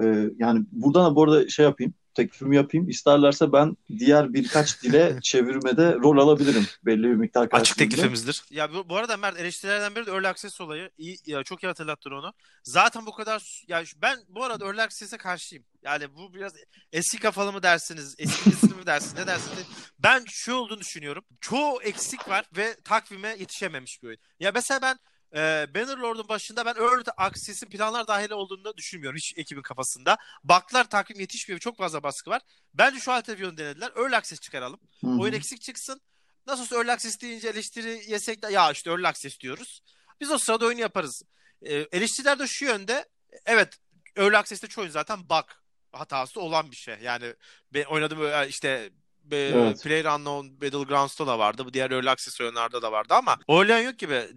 [0.04, 1.94] Ee, yani buradan da bu arada şey yapayım.
[2.16, 2.90] Teklifimi yapayım.
[2.90, 6.66] İsterlerse ben diğer birkaç dile çevirmede rol alabilirim.
[6.86, 7.90] Belli bir miktar Açık karşılığında.
[7.90, 8.44] teklifimizdir.
[8.50, 10.90] Ya bu, bu arada Mert eleştirilerden biri de Early Access olayı.
[10.98, 12.34] İyi, ya çok iyi hatırlattın onu.
[12.64, 15.66] Zaten bu kadar ya ben bu arada Early Access'e karşıyım.
[15.84, 16.54] Yani bu biraz
[16.94, 19.66] eski kafalı mı dersiniz, eski nesil mi dersiniz, ne dersiniz?
[20.00, 21.24] Ben şu olduğunu düşünüyorum.
[21.42, 24.20] Çoğu eksik var ve takvime yetişememiş bir oyun.
[24.40, 24.98] Ya mesela ben
[25.34, 30.18] e, Bannerlord'un başında ben Early Access'in planlar dahil olduğunu düşünmüyorum hiç ekibin kafasında.
[30.44, 31.60] Baklar takvim yetişmiyor.
[31.60, 32.42] Çok fazla baskı var.
[32.74, 33.92] Bence şu alternatif denediler.
[33.98, 34.80] Early Access çıkaralım.
[35.02, 35.22] Hı hı.
[35.22, 36.02] Oyun eksik çıksın.
[36.48, 39.82] Nasıl olsa Early Access deyince eleştiri yesek de ya işte Early Access diyoruz.
[40.22, 41.24] Biz o sırada oyunu yaparız.
[41.62, 43.06] Ee, eleştiriler de şu yönde.
[43.46, 43.78] Evet
[44.16, 45.46] Early Access'te çoğu zaten bug
[45.92, 46.98] hatası olan bir şey.
[47.02, 47.34] Yani
[47.74, 48.92] ben oynadığım ö- işte
[49.32, 49.84] be, Evet.
[49.84, 51.66] PlayerUnknown Battlegrounds'ta da vardı.
[51.66, 54.28] Bu diğer Early Access oyunlarda da vardı ama oynayan yok gibi.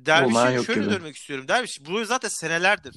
[0.56, 0.90] Yok şöyle gibi.
[0.90, 1.48] dönmek istiyorum.
[1.48, 2.94] Derviş bu zaten senelerdir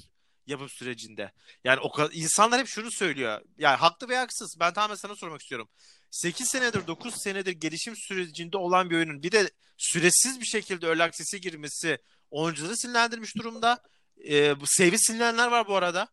[0.48, 1.32] yapım sürecinde.
[1.64, 3.42] Yani o kadar insanlar hep şunu söylüyor.
[3.58, 4.56] Yani haklı veya haksız.
[4.60, 5.70] Ben tamamen sana sormak istiyorum.
[6.12, 11.04] 8 senedir 9 senedir gelişim sürecinde olan bir oyunun bir de süresiz bir şekilde Early
[11.04, 11.98] Access'e girmesi
[12.32, 13.84] oyuncuları sinirlendirmiş durumda.
[14.30, 16.08] Ee, bu save'i silinenler var bu arada.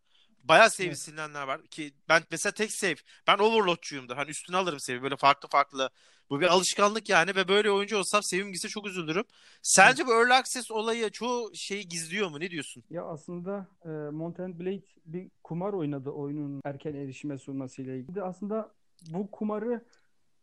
[0.49, 0.99] Bayağı save Evet.
[0.99, 2.95] silinenler var ki ben mesela tek save
[3.27, 4.15] ben overloadçuyumdur.
[4.15, 5.89] Hani üstüne alırım save böyle farklı farklı.
[6.29, 9.23] Bu bir alışkanlık yani ve böyle oyuncu olsam save'im gitse çok üzülürüm.
[9.61, 12.39] Sence bu early access olayı çoğu şeyi gizliyor mu?
[12.39, 12.83] Ne diyorsun?
[12.89, 18.23] Ya aslında e, Mount and Blade bir kumar oynadı oyunun erken erişime sunmasıyla ilgili.
[18.23, 18.73] Aslında
[19.09, 19.85] bu kumarı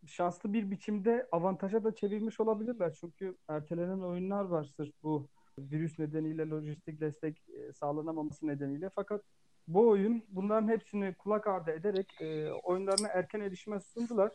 [0.07, 2.97] şanslı bir biçimde avantaja da çevirmiş olabilirler.
[3.01, 8.91] Çünkü ertelenen oyunlar var sırf bu virüs nedeniyle lojistik destek e, sağlanamaması nedeniyle.
[8.95, 9.23] Fakat
[9.69, 14.33] bu oyun bunların hepsini kulak ardı ederek e, oyunlarına erken erişime sundular.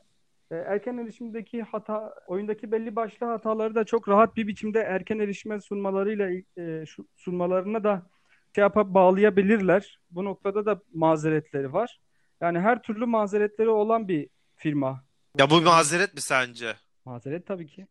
[0.51, 5.61] E, erken erişimdeki hata, oyundaki belli başlı hataları da çok rahat bir biçimde erken erişime
[5.61, 8.09] sunmalarıyla e, sunmalarına da
[8.55, 9.99] şey yapıp bağlayabilirler.
[10.11, 11.99] Bu noktada da mazeretleri var.
[12.41, 15.03] Yani her türlü mazeretleri olan bir firma.
[15.37, 16.75] Ya bu mazeret mi sence?
[17.05, 17.87] Mazeret tabii ki.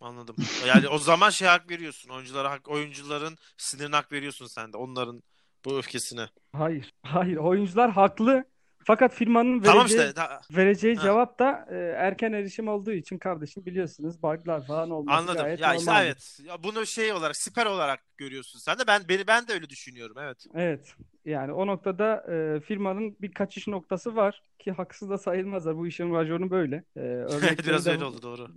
[0.00, 0.36] Anladım.
[0.66, 2.10] Yani o zaman şey hak veriyorsun.
[2.10, 4.76] Oyunculara hak, oyuncuların sinirine hak veriyorsun sen de.
[4.76, 5.22] Onların
[5.66, 6.26] bu öfkesine.
[6.52, 6.92] Hayır.
[7.02, 7.36] Hayır.
[7.36, 8.44] Oyuncular haklı.
[8.84, 10.16] Fakat firmanın Tamam vereceği, işte.
[10.16, 11.02] da- vereceği Ha.
[11.02, 15.42] cevap da e, erken erişim olduğu için kardeşim biliyorsunuz bug'lar falan olması Anladım.
[15.42, 16.06] gayet Ya işte normaldir.
[16.06, 16.38] evet.
[16.44, 18.82] Ya bunu şey olarak, siper olarak görüyorsun sen de.
[18.86, 20.16] Ben beni ben de öyle düşünüyorum.
[20.20, 20.46] Evet.
[20.54, 20.94] Evet.
[21.24, 25.76] Yani o noktada e, firmanın bir kaçış noktası var ki haksız da sayılmazlar.
[25.76, 26.84] Bu işin raconu böyle.
[26.96, 28.48] E, örnekleri Biraz de öyle oldu doğru.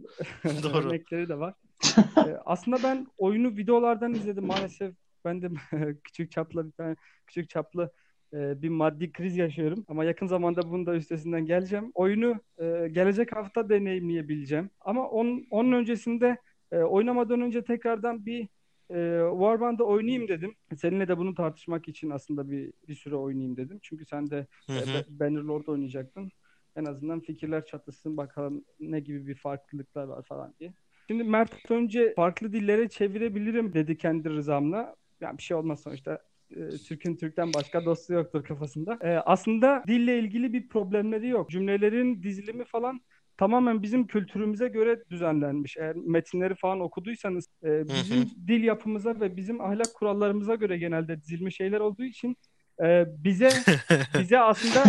[0.63, 0.87] Doğru.
[0.87, 1.53] örnekleri de var.
[2.17, 4.95] E, aslında ben oyunu videolardan izledim maalesef.
[5.29, 5.49] Ben de
[6.03, 6.95] küçük çaplı bir tane
[7.27, 7.91] küçük çaplı
[8.33, 9.85] e, bir maddi kriz yaşıyorum.
[9.87, 11.91] Ama yakın zamanda bunun da üstesinden geleceğim.
[11.95, 14.69] Oyunu e, gelecek hafta deneyimleyebileceğim.
[14.81, 16.37] Ama onun, onun öncesinde
[16.71, 18.41] e, oynamadan önce tekrardan bir
[18.89, 18.97] e,
[19.31, 20.55] Warband'da oynayayım dedim.
[20.77, 23.79] Seninle de bunu tartışmak için aslında bir bir süre oynayayım dedim.
[23.81, 24.85] Çünkü sen de Hı e, hı.
[24.85, 26.31] Ba- Bannerlord oynayacaktın.
[26.75, 30.73] En azından fikirler çatışsın bakalım ne gibi bir farklılıklar var falan diye.
[31.07, 34.95] Şimdi Mert önce farklı dillere çevirebilirim dedi kendi rızamla.
[35.21, 36.19] Yani bir şey olmaz sonuçta.
[36.55, 38.97] E, Türk'ün Türk'ten başka dostu yoktur kafasında.
[39.01, 41.49] E, aslında dille ilgili bir problemleri yok.
[41.49, 43.01] Cümlelerin dizilimi falan
[43.37, 45.77] tamamen bizim kültürümüze göre düzenlenmiş.
[45.77, 51.55] Eğer metinleri falan okuduysanız e, bizim dil yapımıza ve bizim ahlak kurallarımıza göre genelde dizilmiş
[51.55, 52.37] şeyler olduğu için
[52.83, 53.49] e, bize
[54.19, 54.83] bize aslında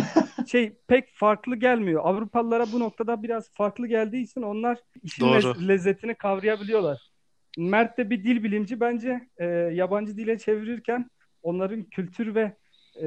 [0.47, 2.03] şey pek farklı gelmiyor.
[2.05, 5.37] Avrupalılara bu noktada biraz farklı geldiği için onlar işin Doğru.
[5.37, 7.10] lez- lezzetini kavrayabiliyorlar.
[7.59, 11.11] Mert de bir dil bilimci bence e, yabancı dile çevirirken
[11.43, 12.57] onların kültür ve
[12.97, 13.07] e,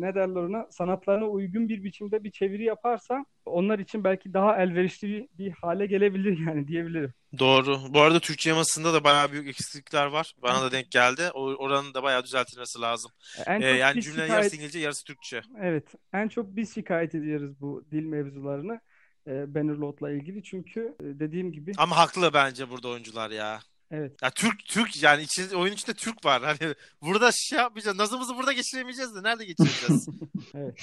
[0.00, 5.08] ne derler ona sanatlarına uygun bir biçimde bir çeviri yaparsa onlar için belki daha elverişli
[5.08, 7.12] bir, bir hale gelebilir yani diyebilirim.
[7.38, 7.78] Doğru.
[7.88, 10.34] Bu arada Türkçe yamasında da bayağı büyük eksiklikler var.
[10.42, 11.22] Bana da denk geldi.
[11.34, 13.10] O, oranın da bayağı düzeltilmesi lazım.
[13.46, 15.40] En Ee, yani cümle şikayet- yarısı İngilizce, yarısı Türkçe.
[15.60, 18.80] Evet, en çok biz şikayet ediyoruz bu dil mevzularını
[19.26, 23.60] e, Bannerlord'la ilgili çünkü e, dediğim gibi Ama haklı bence burada oyuncular ya.
[23.94, 26.42] Evet Ya Türk Türk yani içinde, oyun içinde Türk var.
[26.42, 27.96] Hani burada şey yapmayacağız.
[27.98, 30.08] Nazımızı burada geçiremeyeceğiz de nerede geçireceğiz?
[30.54, 30.78] Evet.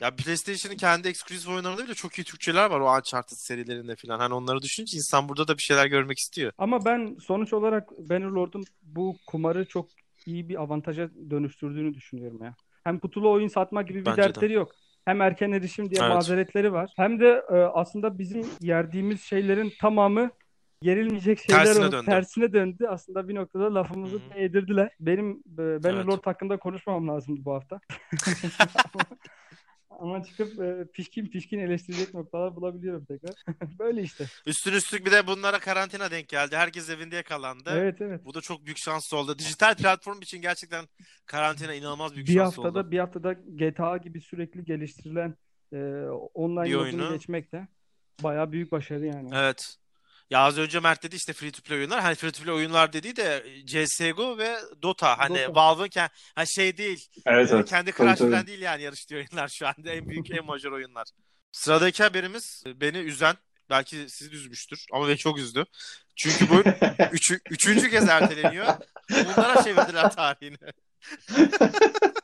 [0.00, 4.18] Ya PlayStation'ın kendi eksklusif oyunlarında bile çok iyi Türkçeler var o Uncharted serilerinde falan.
[4.18, 6.52] Hani onları düşününce insan burada da bir şeyler görmek istiyor.
[6.58, 9.88] Ama ben sonuç olarak Bannerlord'un bu kumarı çok
[10.26, 12.54] iyi bir avantaja dönüştürdüğünü düşünüyorum ya.
[12.84, 14.26] Hem kutulu oyun satma gibi bir Bence de.
[14.26, 14.72] dertleri yok.
[15.04, 16.14] Hem erken erişim diye Evet.
[16.14, 16.92] mazeretleri var.
[16.96, 20.30] Hem de e, aslında bizim yerdiğimiz şeylerin tamamı
[20.82, 22.06] gerilmeyecek şeyler Tersine döndü.
[22.06, 22.86] tersine döndü.
[22.88, 24.34] Aslında bir noktada lafımızı Hı hı.
[24.34, 24.90] değdirdiler.
[25.00, 27.80] Benim e, Bannerlord hakkında konuşmamam lazımdı bu hafta.
[30.00, 33.34] Ama çıkıp e, pişkin pişkin eleştirecek noktalar bulabiliyorum tekrar.
[33.78, 34.24] Böyle işte.
[34.46, 36.56] Üstüne üstlük bir de bunlara karantina denk geldi.
[36.56, 37.70] Herkes evinde yakalandı.
[37.72, 38.24] Evet evet.
[38.24, 39.38] Bu da çok büyük şans oldu.
[39.38, 40.84] Dijital platform için gerçekten
[41.26, 42.90] karantina inanılmaz büyük Bir şans haftada oldu.
[42.90, 45.34] bir haftada GTA gibi sürekli geliştirilen
[45.72, 45.76] e,
[46.34, 47.12] online Bir oyunu.
[47.12, 47.68] geçmek de
[48.22, 49.28] bayağı büyük başarı yani.
[49.34, 49.76] Evet.
[50.34, 52.00] Ya az önce Mert dedi işte free to play oyunlar.
[52.00, 55.18] Hani free to play oyunlar dediği de CSGO ve Dota.
[55.18, 55.54] Hani Dota.
[55.54, 57.08] Valve'ın ke- ha şey değil.
[57.26, 57.68] Evet e, evet.
[57.68, 61.06] kendi Crash falan değil yani yarıştığı oyunlar şu anda en büyük en major oyunlar.
[61.52, 63.34] Sıradaki haberimiz e, beni üzen
[63.70, 65.64] belki sizi üzmüştür ama beni çok üzdü.
[66.16, 66.62] Çünkü bu
[67.12, 68.66] üçü, üçüncü kez erteleniyor.
[69.10, 70.56] Bunlara çevirdiler tarihini.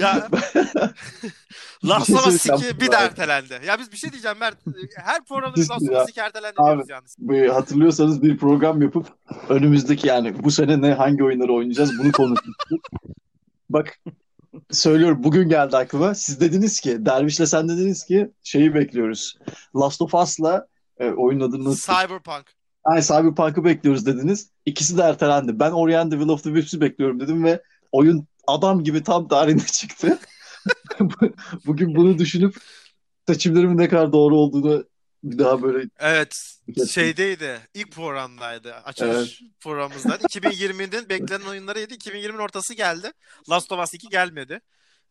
[0.00, 0.28] ya
[1.84, 2.74] Last of Us söyleyeceğim.
[2.74, 3.60] 2 bir de ertelendi.
[3.66, 4.58] Ya biz bir şey diyeceğim Mert.
[4.96, 6.66] Her programda Last of Ya, Us 2 ertelendi abi.
[6.66, 7.16] diyoruz yalnız.
[7.18, 9.06] Bu- hatırlıyorsanız bir program yapıp
[9.48, 12.80] önümüzdeki yani bu sene ne hangi oyunları oynayacağız bunu konuşmuştuk.
[13.70, 13.98] Bak
[14.70, 16.14] söylüyorum bugün geldi aklıma.
[16.14, 19.38] Siz dediniz ki Derviş'le sen dediniz ki şeyi bekliyoruz.
[19.76, 20.66] Last of Us'la
[20.98, 21.92] e, oyunun adını nasıl?
[21.92, 22.44] Cyberpunk.
[22.84, 24.50] Ay Cyberpunk'ı bekliyoruz dediniz.
[24.66, 25.60] İkisi de ertelendi.
[25.60, 29.28] Ben Ori and the Will of the Wisps'i bekliyorum dedim ve oyun adam gibi tam
[29.28, 30.18] tarihinde çıktı.
[31.66, 32.56] Bugün bunu düşünüp
[33.26, 34.84] seçimlerimin ne kadar doğru olduğunu
[35.24, 36.56] bir daha böyle Evet.
[36.90, 37.60] Şeydeydi.
[37.74, 38.74] İlk programdaydı.
[38.74, 40.22] Açılış programımızdaydı.
[40.26, 41.94] 2020'nin beklenen oyunları yedi.
[41.94, 43.12] 2020'nin ortası geldi.
[43.50, 44.60] Last of Us 2 gelmedi.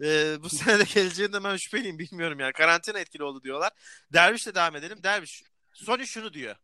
[0.04, 2.54] Ee, bu sene de geleceğinden ben şüpheliyim bilmiyorum yani.
[2.54, 3.72] Karantina etkili oldu diyorlar.
[4.14, 5.04] Derviş'le devam edelim.
[5.04, 6.56] Derviş Sony şunu diyor.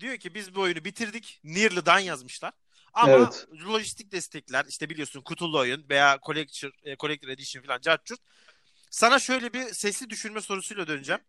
[0.00, 1.40] Diyor ki biz bu oyunu bitirdik.
[1.44, 2.52] Nearly'dan yazmışlar.
[2.96, 3.46] Ama Evet.
[3.66, 8.20] lojistik destekler işte biliyorsun kutulu oyun veya collector, e, collector edition falan cartçurt.
[8.90, 11.20] Sana şöyle bir sesli düşünme sorusuyla döneceğim.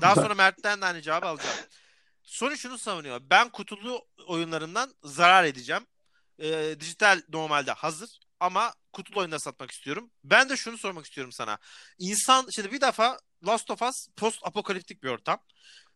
[0.00, 1.56] Daha sonra Mert'ten de aynı cevabı alacağım.
[2.22, 3.20] Sony şunu savunuyor.
[3.30, 5.86] Ben kutulu oyunlarından zarar edeceğim.
[6.38, 10.10] Ee, dijital normalde hazır ama kutulu oyunda satmak istiyorum.
[10.24, 11.58] Ben de şunu sormak istiyorum sana.
[11.98, 15.38] İnsan şimdi bir defa Last of Us post apokaliptik bir ortam.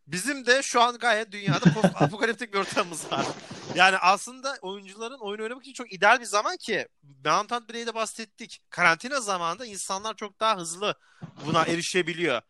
[0.07, 3.25] Bizim de şu an gayet dünyada post apokaliptik bir ortamımız var.
[3.75, 6.87] Yani aslında oyuncuların oyun oynamak için çok ideal bir zaman ki
[7.25, 8.61] Mountain Blade'de bahsettik.
[8.69, 10.95] Karantina zamanında insanlar çok daha hızlı
[11.45, 12.41] buna erişebiliyor.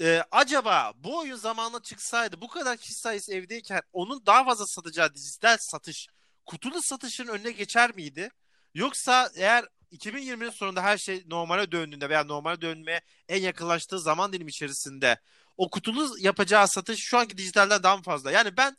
[0.00, 5.14] Ee, acaba bu oyun zamanla çıksaydı bu kadar kişi sayısı evdeyken onun daha fazla satacağı
[5.14, 6.08] dijital satış
[6.46, 8.30] kutulu satışın önüne geçer miydi?
[8.74, 14.50] Yoksa eğer 2020'nin sonunda her şey normale döndüğünde veya normale dönmeye en yakınlaştığı zaman dilimi
[14.50, 15.20] içerisinde
[15.56, 18.30] o kutulu yapacağı satış şu anki dijitalden daha mı fazla?
[18.30, 18.76] Yani ben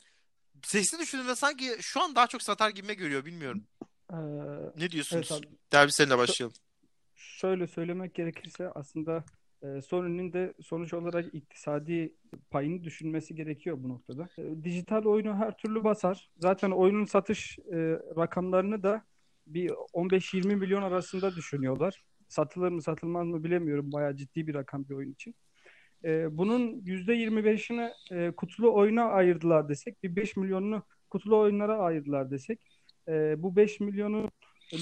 [0.62, 3.64] sesli düşündüğümde sanki şu an daha çok satar gibime görüyor bilmiyorum.
[4.12, 4.16] Ee,
[4.76, 5.28] Ne diyorsunuz?
[5.32, 5.56] evet abi.
[5.72, 6.56] Derbi seninle başlayalım.
[7.14, 9.24] Şöyle söylemek gerekirse aslında
[9.62, 12.14] e, Sony'nin de sonuç olarak iktisadi
[12.50, 14.28] payını düşünmesi gerekiyor bu noktada.
[14.38, 16.30] E, dijital oyunu her türlü basar.
[16.38, 17.76] Zaten oyunun satış e,
[18.16, 19.04] rakamlarını da
[19.46, 22.04] bir 15-20 milyon arasında düşünüyorlar.
[22.28, 23.92] Satılır mı satılmaz mı bilemiyorum.
[23.92, 25.34] Bayağı ciddi bir rakam bir oyun için.
[26.04, 32.60] E, bunun %25'ini e, kutulu oyuna ayırdılar desek, bir 5 milyonunu kutulu oyunlara ayırdılar desek,
[33.08, 34.30] e, bu 5 milyonu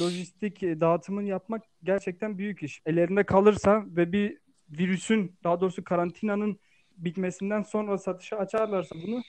[0.01, 2.81] lojistik e, dağıtımını yapmak gerçekten büyük iş.
[2.87, 4.39] Ellerinde kalırsa ve bir
[4.71, 6.61] virüsün daha doğrusu karantinanın
[6.97, 9.23] bitmesinden sonra satışa açarlarsa bunu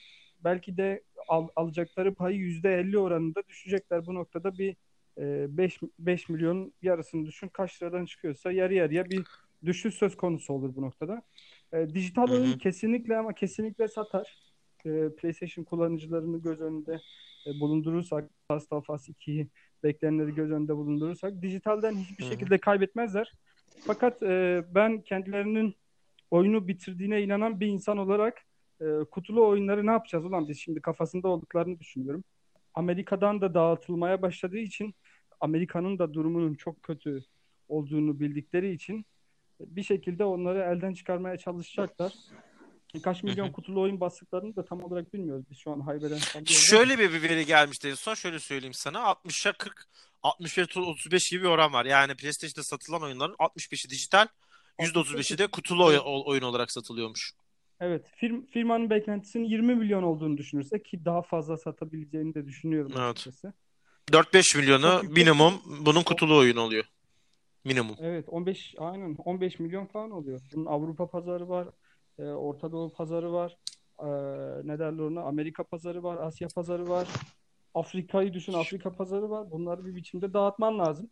[0.44, 4.06] belki de al- alacakları payı %50 oranında düşecekler.
[4.06, 4.76] Bu noktada bir
[5.18, 7.48] 5 5 milyon yarısını düşün.
[7.48, 9.24] Kaç liradan çıkıyorsa yarı yarıya bir
[9.64, 11.22] düşüş söz konusu olur bu noktada.
[11.72, 14.38] E, dijital oyun kesinlikle ama kesinlikle satar.
[14.84, 17.00] E, PlayStation kullanıcılarını göz önünde
[17.46, 19.48] e, bulundurursak Last of Us 2'yi
[19.82, 22.32] beklenenleri göz önünde bulundurursak dijitalden hiçbir Hı hı.
[22.32, 23.32] şekilde kaybetmezler.
[23.86, 25.74] Fakat e, ben kendilerinin
[26.30, 28.42] oyunu bitirdiğine inanan bir insan olarak
[28.80, 32.24] e, kutulu oyunları ne yapacağız ulan biz şimdi kafasında olduklarını düşünüyorum.
[32.74, 34.94] Amerika'dan da dağıtılmaya başladığı için
[35.40, 37.24] Amerika'nın da durumunun çok kötü
[37.68, 39.06] olduğunu bildikleri için
[39.60, 42.12] bir şekilde onları elden çıkarmaya çalışacaklar.
[43.02, 45.44] Kaç milyon kutulu oyun bastıklarını da tam olarak bilmiyoruz.
[45.50, 46.18] Biz şu an haybeden.
[46.46, 48.14] Şöyle bir bir veri gelmişti en son.
[48.14, 48.98] Şöyle söyleyeyim sana.
[48.98, 49.84] 60'a 40,
[50.22, 51.84] 65 35 gibi bir oran var.
[51.84, 54.26] Yani PlayStation'da satılan oyunların 65'i dijital,
[54.78, 57.32] %35'i de kutulu oy- oyun olarak satılıyormuş.
[57.80, 63.10] Evet, firm, firmanın beklentisinin 20 milyon olduğunu düşünürsek ki daha fazla satabileceğini de düşünüyorum Evet.
[63.10, 63.52] açıkçası.
[64.12, 66.84] 4-5 milyonu minimum bunun kutulu oyun oluyor.
[67.68, 67.96] Minimum.
[68.00, 70.40] Evet, 15 aynen 15 milyon falan oluyor.
[70.54, 71.68] Bunun Avrupa pazarı var,
[72.18, 73.56] e, Orta Doğu pazarı var,
[74.00, 74.06] e,
[74.64, 75.22] ne derler ona?
[75.22, 77.08] Amerika pazarı var, Asya pazarı var.
[77.74, 79.50] Afrika'yı düşün, Afrika pazarı var.
[79.50, 81.10] Bunları bir biçimde dağıtman lazım.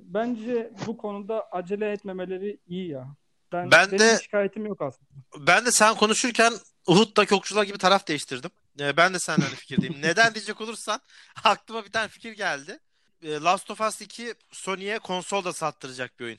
[0.00, 3.06] Bence bu konuda acele etmemeleri iyi ya.
[3.52, 5.10] Ben, Ben benim de- şikayetim yok aslında.
[5.46, 6.52] Ben de sen konuşurken
[6.88, 8.50] Uhud'daki okçular gibi taraf değiştirdim.
[8.80, 9.94] Ee, ben de seninle aynı fikirdeyim.
[10.02, 11.00] Neden diyecek olursan
[11.44, 12.78] aklıma bir tane fikir geldi.
[13.22, 16.38] Ee, Last of Us 2 Sony'ye konsol da sattıracak bir oyun.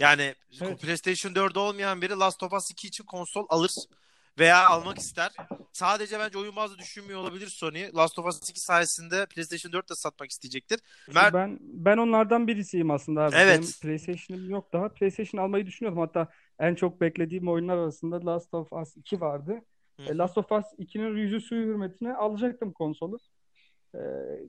[0.00, 0.80] Yani Evet.
[0.80, 3.70] PlayStation 4 olmayan biri Last of Us 2 için konsol alır
[4.38, 5.30] veya almak ister.
[5.72, 7.90] Sadece bence oyun bazlı düşünmüyor olabilir Sony.
[7.96, 10.80] Last of Us 2 sayesinde PlayStation 4 de satmak isteyecektir.
[11.14, 13.36] Mert Ben ben onlardan birisiyim aslında abi.
[13.36, 13.60] Evet.
[13.60, 14.88] Benim PlayStation'ım yok daha.
[14.88, 16.00] PlayStation almayı düşünüyordum.
[16.00, 19.60] Hatta en çok beklediğim oyunlar arasında Last of Us 2 vardı.
[20.00, 20.02] Hı.
[20.02, 23.18] E, Last of Us 2'nin yüzü suyu hürmetine alacaktım konsolu.
[23.94, 23.98] E,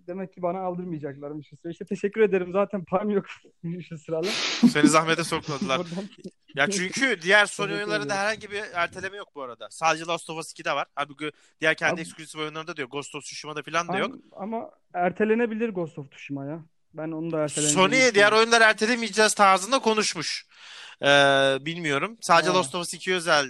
[0.08, 1.52] demek ki bana aldırmayacaklarmış.
[1.69, 2.52] İşte teşekkür ederim.
[2.54, 3.26] Zaten param yok
[3.89, 4.32] şu sıralar.
[4.73, 5.78] seni zahmete sokmadılar.
[5.80, 6.10] Buradan-
[6.56, 8.19] Ya çünkü diğer Sony oyunlarında ederim.
[8.21, 9.67] herhangi bir erteleme yok bu arada.
[9.71, 10.88] Sadece Last of Us 2'de var.
[10.95, 12.88] Halbuki diğer kendi Abi- eksklusif oyunlarında diyor.
[12.89, 14.15] Ghost of Tsushima'da falan da yok.
[14.32, 16.63] Ama ertelenebilir Ghost of Tsushima ya.
[16.93, 20.45] Ben onu da Sony diğer oyunları ertelemeyeceğiz tarzında konuşmuş.
[21.02, 21.06] Ee,
[21.62, 22.17] bilmiyorum.
[22.21, 22.58] Sadece Ha.
[22.58, 23.45] Last of Us 2 özel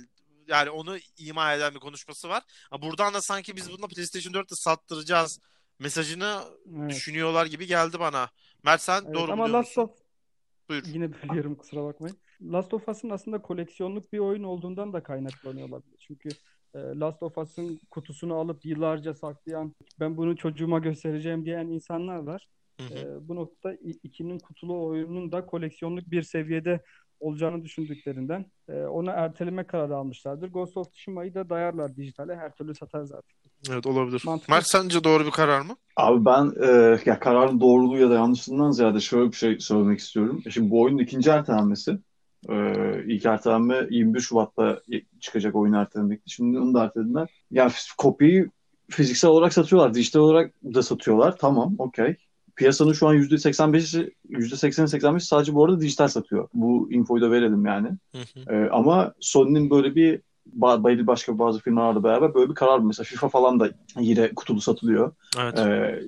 [0.47, 2.43] yani onu ima eden bir konuşması var.
[2.81, 5.39] Buradan da sanki biz bunu PlayStation 4'te sattıracağız
[5.79, 6.39] mesajını
[6.79, 6.89] Evet.
[6.89, 8.29] düşünüyorlar gibi geldi bana.
[8.63, 9.91] Mert sen Evet, doğru ama Last of
[10.69, 10.83] Buyur.
[10.85, 12.17] Yine bölüyorum kusura bakmayın.
[12.41, 15.97] Last of Us'ın aslında koleksiyonluk bir oyun olduğundan da kaynaklanıyor olabilir.
[15.99, 16.29] Çünkü
[16.73, 22.47] e, Last of Us'ın kutusunu alıp yıllarca saklayan, ben bunu çocuğuma göstereceğim diyen insanlar var.
[22.79, 22.93] Hı hı.
[22.93, 26.83] E, bu noktada ikinin kutulu oyunun da koleksiyonluk bir seviyede
[27.19, 30.51] olacağını düşündüklerinden e, onu erteleme kararı almışlardır.
[30.51, 33.37] Ghost of Tsushima'yı da dayarlar dijitale her türlü satar zaten.
[33.69, 34.23] Evet olabilir.
[34.25, 34.53] Mantıklı.
[34.53, 35.75] Mert sence doğru bir karar mı?
[35.95, 40.41] Abi ben e, ya kararın doğruluğu ya da yanlışlığından ziyade şöyle bir şey söylemek istiyorum.
[40.45, 41.97] E Şimdi bu oyunun ikinci ertelenmesi
[42.49, 44.81] Ee, ilk ertelenme 21 Şubat'ta
[45.19, 46.31] çıkacak oyun ertelenmekti.
[46.31, 47.29] Şimdi onu da ertelediler.
[47.51, 48.49] Yani kopyayı
[48.89, 49.93] fiziksel olarak satıyorlar.
[49.93, 51.37] Dijital olarak da satıyorlar.
[51.37, 52.15] Tamam, okey.
[52.57, 56.47] Piyasanın şu an %85'i %80'i 85 sadece bu arada dijital satıyor.
[56.53, 57.87] Bu infoyu da verelim yani.
[57.87, 58.53] Hı hı.
[58.53, 60.21] Ee, ama Sony'nin böyle bir
[60.59, 65.11] ba- başka bazı firmalarla beraber böyle bir karar mesela FIFA falan da yine kutulu satılıyor.
[65.39, 65.59] Evet.
[65.59, 66.01] Ee,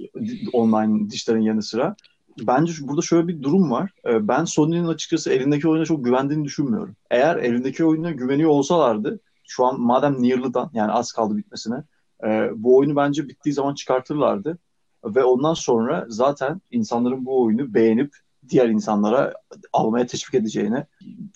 [0.53, 1.95] online dijitalin yanı sıra.
[2.41, 3.91] Bence burada şöyle bir durum var.
[4.05, 6.95] Ee, ben Sony'nin açıkçası elindeki oyuna çok güvendiğini düşünmüyorum.
[7.11, 11.83] Eğer elindeki oyuna güveniyor olsalardı şu an madem Nearly'dan yani az kaldı bitmesine
[12.23, 14.57] e, bu oyunu bence bittiği zaman çıkartırlardı.
[15.05, 18.15] Ve ondan sonra zaten insanların bu oyunu beğenip
[18.49, 19.33] diğer insanlara
[19.73, 20.85] almaya teşvik edeceğine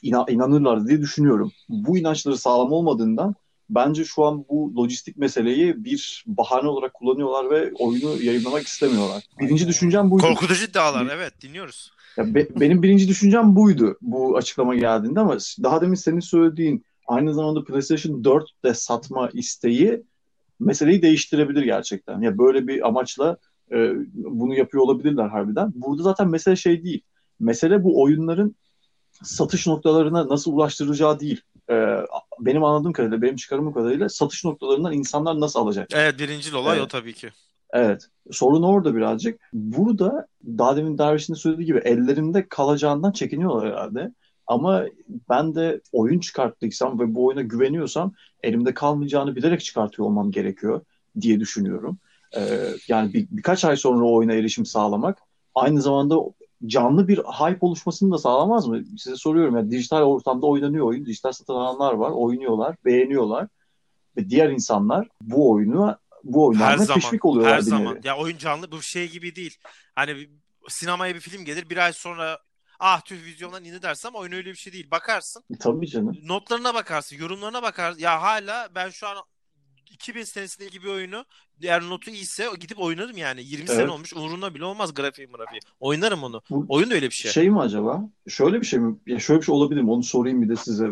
[0.03, 1.51] ina- inanırlardı diye düşünüyorum.
[1.69, 3.35] Bu inançları sağlam olmadığından
[3.69, 9.23] bence şu an bu lojistik meseleyi bir bahane olarak kullanıyorlar ve oyunu yayınlamak istemiyorlar.
[9.39, 10.23] Birinci düşüncem buydu.
[10.23, 11.91] Korkutucu iddialar evet dinliyoruz.
[12.17, 17.33] Ya be- benim birinci düşüncem buydu bu açıklama geldiğinde ama daha demin senin söylediğin aynı
[17.33, 20.03] zamanda PlayStation 4 de satma isteği
[20.59, 22.21] meseleyi değiştirebilir gerçekten.
[22.21, 23.37] Ya böyle bir amaçla
[23.71, 25.71] e, bunu yapıyor olabilirler harbiden.
[25.75, 27.01] Burada zaten mesele şey değil.
[27.39, 28.55] Mesele bu oyunların
[29.23, 31.41] satış noktalarına nasıl ulaştıracağı değil.
[31.69, 31.97] E,
[32.39, 35.87] benim anladığım kadarıyla, benim çıkarımım kadarıyla satış noktalarından insanlar nasıl alacak?
[35.93, 36.85] Evet birincil olay Evet.
[36.85, 37.29] o tabii ki.
[37.73, 38.07] Evet.
[38.31, 39.39] Sorun orada birazcık.
[39.53, 44.13] Burada daha demin Derviş'in de söylediği gibi ellerinde kalacağından çekiniyorlar herhalde.
[44.47, 44.85] Ama
[45.29, 50.81] ben de oyun çıkarttıysam ve bu oyuna güveniyorsam elimde kalmayacağını bilerek çıkartıyor olmam gerekiyor
[51.21, 51.97] diye düşünüyorum.
[52.37, 55.17] Ee, yani bir, birkaç ay sonra o oyuna erişim sağlamak
[55.55, 56.15] aynı zamanda
[56.65, 58.83] canlı bir hype oluşmasını da sağlamaz mı?
[58.97, 61.05] Size soruyorum ya dijital ortamda oynanıyor oyun.
[61.05, 63.47] Dijital satın alanlar var, oynuyorlar, beğeniyorlar.
[64.17, 66.99] Ve diğer insanlar bu oyunu bu Her oyunlardan zaman.
[66.99, 67.95] teşvik oluyorlar Her zaman.
[67.95, 68.07] nevi.
[68.07, 69.57] Ya oyun canlı bu şey gibi değil.
[69.95, 70.29] Hani
[70.69, 72.39] sinemaya bir film gelir bir ay sonra
[72.79, 74.91] ah tüh vizyondan indi dersem oyun öyle bir şey değil.
[74.91, 76.17] Bakarsın Tabii canım.
[76.23, 77.99] notlarına bakarsın, yorumlarına bakarsın.
[78.01, 79.17] Ya hala ben şu an
[79.93, 81.25] 2000 senesindeki bir oyunu
[81.61, 83.43] eğer notu iyiyse gidip oynarım yani.
[83.43, 83.89] 20 sene Evet.
[83.91, 85.59] olmuş umurumda bile olmaz grafiği grafiği.
[85.79, 86.41] Oynarım onu.
[86.49, 87.31] Bu- Oyun da öyle bir şey.
[87.31, 88.09] Şey mi acaba?
[88.27, 88.97] Şöyle bir şey mi?
[89.07, 89.91] Ya şöyle bir şey olabilir mi?
[89.91, 90.87] Onu sorayım bir de size.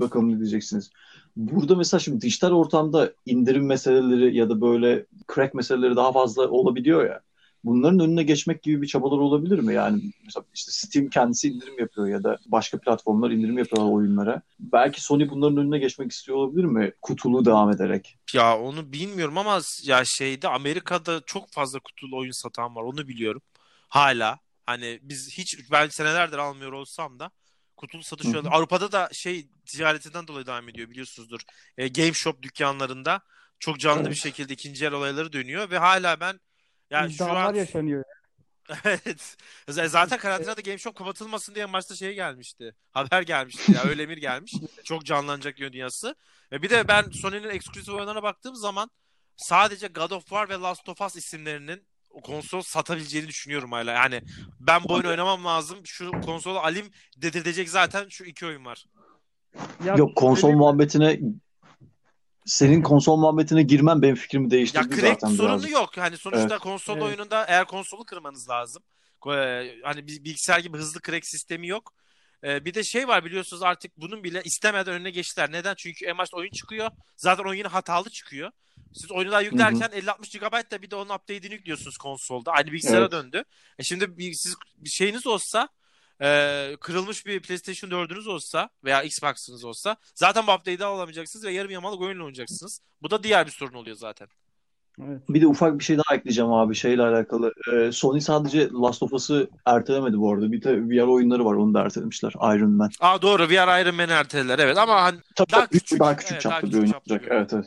[0.00, 0.90] Bakalım ne diyeceksiniz.
[1.36, 7.04] Burada mesela şimdi dijital ortamda indirim meseleleri ya da böyle crack meseleleri daha fazla olabiliyor
[7.06, 7.20] ya.
[7.64, 9.74] Bunların önüne geçmek gibi bir çabalar olabilir mi?
[9.74, 14.42] Yani mesela işte Steam kendisi indirim yapıyor ya da başka platformlar indirim yapıyorlar oyunlara.
[14.60, 16.92] Belki Sony bunların önüne geçmek istiyor olabilir mi?
[17.02, 18.18] Kutulu devam ederek.
[18.34, 22.82] Ya onu bilmiyorum ama ya şeyde Amerika'da çok fazla kutulu oyun satan var.
[22.82, 23.42] Onu biliyorum.
[23.88, 24.38] Hala.
[24.66, 27.30] Hani biz hiç ben senelerdir almıyor olsam da
[27.76, 28.36] kutulu satış Hı hı.
[28.36, 31.40] yolu- Avrupa'da da şey ticaretinden dolayı devam ediyor biliyorsunuzdur.
[31.78, 33.20] E, Game Shop dükkanlarında
[33.58, 34.16] çok canlı bir Evet.
[34.16, 36.40] şekilde ikinci el olayları dönüyor ve hala ben
[36.90, 38.04] yani şu İddialar an yaşanıyor.
[38.84, 39.36] Evet.
[39.68, 42.74] Zaten karantinada Game Shop kapatılmasın diye maçta şey gelmişti.
[42.92, 43.82] Haber gelmişti ya.
[43.84, 44.52] Öyle emir gelmiş.
[44.84, 46.14] Çok canlanacak diyor dünyası.
[46.52, 48.90] Ve bir de ben Sony'nin eksklusif oyunlarına baktığım zaman
[49.36, 53.92] sadece God of War ve Last of Us isimlerinin o konsol satabileceğini düşünüyorum hala.
[53.92, 54.22] Yani
[54.60, 55.78] ben bu oyunu oynamam lazım.
[55.84, 58.84] Şu konsolu alayım dedirtecek zaten şu iki oyun var.
[59.84, 61.20] Ya Yok konsol benim- muhabbetine
[62.44, 65.70] senin konsol muhabbetine girmen benim fikrimi Ya değiştirdi crack zaten sorunu birazcık.
[65.70, 65.96] yok.
[65.98, 66.58] Hani sonuçta Evet.
[66.58, 67.02] konsol Evet.
[67.02, 68.82] oyununda eğer konsolu kırmanız lazım.
[69.26, 71.92] Ee, Hani bir bilgisayar gibi hızlı crack sistemi yok.
[72.44, 75.52] Ee, Bir de şey var biliyorsunuz artık bunun bile istemeden önüne geçtiler.
[75.52, 75.74] Neden?
[75.74, 76.90] Çünkü en başta oyun çıkıyor.
[77.16, 78.50] Zaten oyun yine hatalı çıkıyor.
[78.94, 82.52] Siz oyunu daha yüklerken 50-60 GB da bir de onun update'ini yüklüyorsunuz konsolda.
[82.52, 83.12] Aynı bilgisayara Evet.
[83.12, 83.44] döndü.
[83.78, 85.68] E şimdi bir, siz bir şeyiniz olsa
[86.22, 91.70] e, kırılmış bir PlayStation 4'ünüz olsa veya Xbox'ınız olsa zaten bu update'i alamayacaksınız ve yarım
[91.70, 92.80] yamalak oyunla oynayacaksınız.
[93.02, 94.28] Bu da diğer bir sorun oluyor zaten.
[95.02, 95.20] Evet.
[95.28, 97.52] Bir de ufak bir şey daha ekleyeceğim abi şeyle alakalı.
[97.72, 100.52] Ee, Sony sadece Last of Us'ı ertelemedi bu arada.
[100.52, 102.32] Bir de VR oyunları var onu da ertelemişler.
[102.56, 102.90] Iron Man.
[103.00, 106.00] Aa doğru VR Iron Man'i ertelediler evet ama hani Tabii Daha küçük, küçük.
[106.00, 107.24] daha küçük Evet, daha bir oyun olacak.
[107.30, 107.66] Evet evet.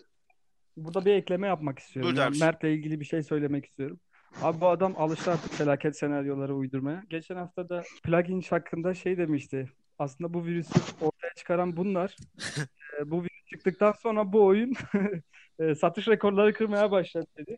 [0.77, 2.11] Burada bir ekleme yapmak istiyorum.
[2.11, 2.37] Buyur Yani.
[2.37, 3.99] Mert'le ilgili bir şey söylemek istiyorum.
[4.41, 7.03] Abi bu adam alıştı artık felaket senaryoları uydurmaya.
[7.09, 9.69] Geçen hafta da plugin hakkında şey demişti.
[9.99, 12.15] Aslında bu virüsü ortaya çıkaran bunlar.
[13.01, 14.73] E, bu virüs çıktıktan sonra bu oyun
[15.59, 17.57] e, satış rekorları kırmaya başladı dedi.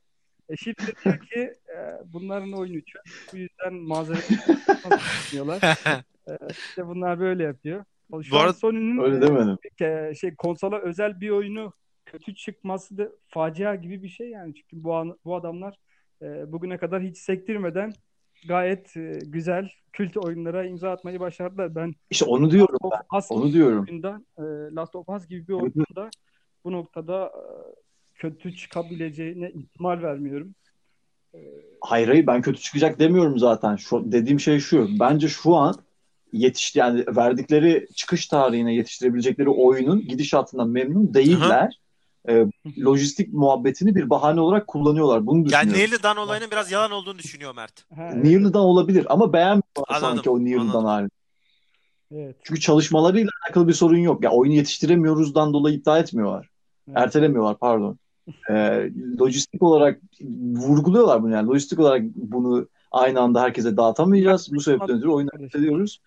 [0.49, 3.01] E şimdi de diyor ki e, bunların oyunu çöp.
[3.33, 4.19] Bu yüzden malzeme
[4.91, 5.61] yapmıyorlar.
[6.49, 7.83] İşte bunlar böyle yapıyor.
[8.23, 9.57] Şu Bu arada- Sony'nin Öyle demedim.
[9.81, 11.73] e, şey konsola özel bir oyunu
[12.05, 15.75] kötü çıkması da facia gibi bir şey yani çünkü bu an- bu adamlar
[16.21, 17.93] e, bugüne kadar hiç sektirmeden
[18.47, 21.75] gayet e, güzel kült oyunlara imza atmayı başardılar.
[21.75, 23.17] Ben İşte onu diyorum Last ben.
[23.17, 23.85] of Us Onu diyorum.
[23.89, 24.43] oyundan, e,
[24.75, 26.09] Last of Us gibi bir oyunda
[26.63, 27.43] bu noktada e,
[28.15, 30.55] kötü çıkabileceğine ihtimal vermiyorum.
[31.81, 33.75] Hayır hayır ben kötü çıkacak demiyorum zaten.
[33.75, 34.87] Şu, dediğim şey şu.
[34.99, 35.75] Bence şu an
[36.33, 41.79] yetişti yani verdikleri çıkış tarihine yetiştirebilecekleri oyunun gidişatından memnun değiller.
[42.27, 42.45] E,
[42.85, 45.25] lojistik muhabbetini bir bahane olarak kullanıyorlar.
[45.25, 45.79] Bunu Yani düşünüyorum.
[45.79, 47.85] Nearly Done olayının biraz yalan olduğunu düşünüyor Mert.
[47.95, 50.85] Ha, Nearly'dan olabilir ama beğenmiyorlar Anladım, sanki o Nearly'dan anladım.
[50.85, 51.09] halini.
[52.11, 52.35] evet.
[52.43, 54.23] Çünkü çalışmalarıyla alakalı bir sorun yok.
[54.23, 56.49] Ya oyunu yetiştiremiyoruzdan dolayı iddia etmiyorlar.
[56.87, 56.97] Evet.
[56.97, 57.97] Ertelemiyorlar pardon.
[58.49, 58.89] Ee,
[59.19, 60.01] lojistik olarak
[60.55, 61.47] vurguluyorlar bunu yani.
[61.47, 64.49] Lojistik olarak bunu aynı anda herkese dağıtamayacağız.
[64.53, 66.01] Bu sebepten ötürü oyunu erteliyoruz.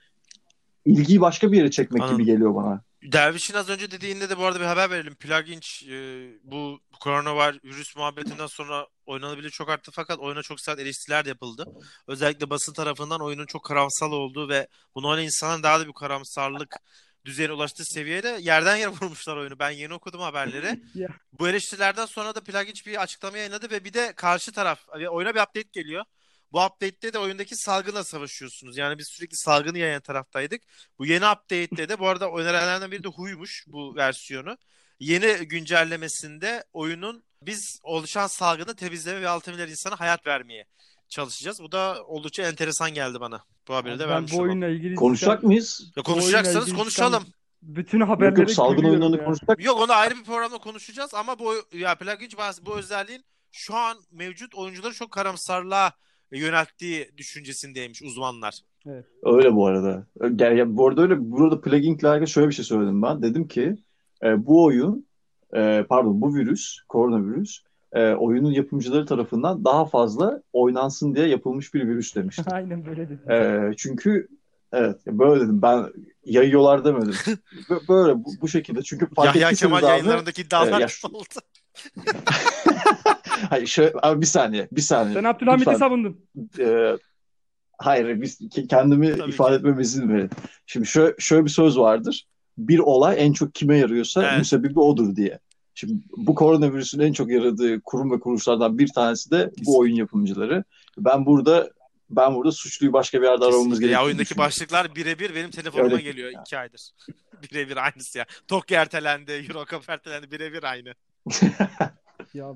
[0.85, 2.19] İlgiyi başka bir yere çekmek Anladım.
[2.19, 2.83] gibi geliyor bana.
[3.03, 5.14] Derviş'in az önce dediğinde de bu arada bir haber verelim.
[5.14, 5.94] Plugin e,
[6.44, 11.66] bu koronavirüs muhabbetinden sonra oynanabilir çok arttı fakat oyuna çok sert eleştiriler de yapıldı.
[12.07, 16.76] Özellikle basın tarafından oyunun çok karamsal olduğu ve bunu oynayan insanların daha da bir karamsarlık
[17.24, 19.59] düzeyine ulaştığı seviyede yerden yere vurmuşlar oyunu.
[19.59, 20.82] Ben yeni okudum haberleri.
[21.38, 25.40] Bu eleştirilerden sonra da Plugin bir açıklama yayınladı ve bir de karşı taraf oyuna bir
[25.40, 26.05] update geliyor.
[26.53, 28.76] Bu update'te de oyundaki salgınla savaşıyorsunuz.
[28.76, 30.62] Yani biz sürekli salgını yayan taraftaydık.
[30.98, 34.57] Bu yeni update'te de bu arada önerilenlerden biri de Huy'muş bu versiyonu.
[35.00, 40.66] Yeni güncellemesinde oyunun biz oluşan salgını temizleme ve 6 milyar insana hayat vermeye
[41.09, 41.61] çalışacağız.
[41.62, 43.44] Bu da oldukça enteresan geldi bana.
[43.68, 44.48] Bu haberi de ben vermiş bu olalım.
[44.50, 45.92] oyunla ilgili Konuşacak çıkan mıyız?
[45.96, 47.26] Ya konuşacaksanız ilgili konuşalım.
[47.62, 49.24] bütün Yok haberleri yok salgın görüyorum oyunlarını ya.
[49.24, 49.64] konuşacak.
[49.64, 52.30] Yok onu ayrı bir programda konuşacağız ama bu ya Plugin
[52.62, 55.92] bu özelliğin şu an mevcut oyuncuları çok karamsarlığa
[56.39, 58.59] yönelttiği düşüncesindeymiş uzmanlar.
[59.22, 60.07] Öyle bu arada.
[60.39, 61.14] Yani, ya bu arada öyle.
[61.18, 63.22] Burada plugin ile alakalı şöyle bir şey söyledim ben.
[63.22, 63.76] Dedim ki
[64.24, 65.07] e, bu oyun
[65.55, 67.61] e, pardon bu virüs, koronavirüs
[67.93, 72.45] e, oyunun yapımcıları tarafından daha fazla oynansın diye yapılmış bir virüs demiştim.
[72.51, 73.30] Aynen böyle dedim.
[73.30, 74.28] E, çünkü
[74.72, 75.62] evet böyle dedim.
[75.62, 75.87] Ben
[76.24, 77.14] yayıyorlar demedim.
[77.68, 78.83] Bö- Böyle bu, bu şekilde.
[78.83, 81.26] Çünkü fark Yahya ettiyseniz Kemal abi- yayınlarındaki iddialar e, ya oldu.
[83.51, 85.14] Hayır şöyle, abi bir saniye, bir saniye.
[85.14, 86.20] Sen Abdülhamit'i savundun.
[86.59, 86.97] Ee,
[87.78, 89.59] hayır biz ke- kendimi Tabii ifade ki.
[89.59, 90.30] etmeme izin verin.
[90.66, 92.26] Şimdi şöyle, şöyle bir söz vardır.
[92.59, 94.38] Bir olay en çok kime yarıyorsa Evet.
[94.38, 95.38] müsebbibi odur diye.
[95.74, 99.64] Şimdi bu koronavirüsün en çok yaradığı kurum ve kuruluşlardan bir tanesi de Kesinlikle.
[99.66, 100.64] bu oyun yapımcıları.
[100.99, 101.70] Ben burada
[102.11, 103.93] ben burada suçluyu başka bir yerde aramamız Kesinlikle.
[103.93, 106.03] Ya oyundaki başlıklar birebir benim telefonuma Öyle.
[106.03, 106.90] geliyor iki aydır.
[107.43, 108.26] birebir aynısı ya.
[108.49, 110.95] Tokyo ertelendi, Euro Cup ertelendi birebir aynı.
[112.34, 112.47] Ya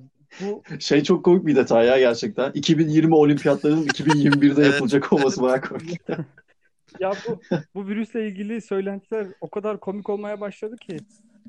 [0.40, 2.52] bu Şey çok komik bir detay ya gerçekten.
[2.52, 4.72] 2020 olimpiyatlarının 2021'de Evet.
[4.72, 6.00] yapılacak olması bayağı komik.
[7.00, 7.40] ya bu
[7.74, 10.96] bu virüsle ilgili söylentiler o kadar komik olmaya başladı ki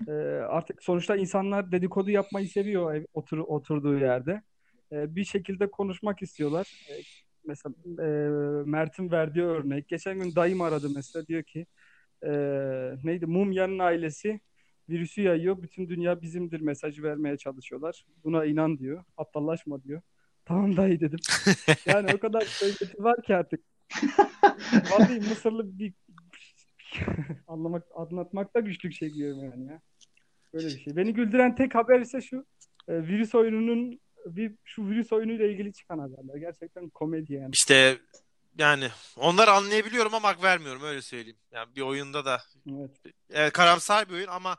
[0.07, 0.11] e,
[0.49, 4.41] artık sonuçta insanlar dedikodu yapmayı seviyor ev, otur, oturduğu yerde.
[4.91, 6.67] E, bir şekilde konuşmak istiyorlar.
[6.89, 6.93] E,
[7.45, 8.07] mesela e,
[8.65, 9.87] Mert'in verdiği örnek.
[9.87, 11.65] Geçen gün dayım aradı mesela diyor ki
[12.23, 12.31] e,
[13.03, 14.39] neydi Mumya'nın ailesi
[14.89, 15.61] virüsü yayıyor.
[15.61, 18.05] Bütün dünya bizimdir mesajı vermeye çalışıyorlar.
[18.23, 19.03] Buna inan diyor.
[19.17, 20.01] Aptallaşma diyor.
[20.45, 21.19] Tamam dayı dedim.
[21.85, 23.59] Yani o kadar söylenti var ki artık.
[24.91, 25.93] Vallahi Mısırlı bir
[27.47, 29.81] anlamak, anlatmakta güçlük çekiyorum yani ya.
[30.53, 30.95] Böyle bir şey.
[30.95, 32.45] Beni güldüren tek haber ise şu
[32.87, 36.35] e, virüs oyununun bir şu virüs oyunuyla ilgili çıkan haberler.
[36.35, 37.51] Gerçekten komedi yani.
[37.53, 37.97] İşte
[38.57, 41.37] yani onları anlayabiliyorum ama hak vermiyorum öyle söyleyeyim.
[41.51, 42.41] Yani bir oyunda da
[42.79, 42.91] Evet.
[43.29, 44.57] evet, karamsar bir oyun ama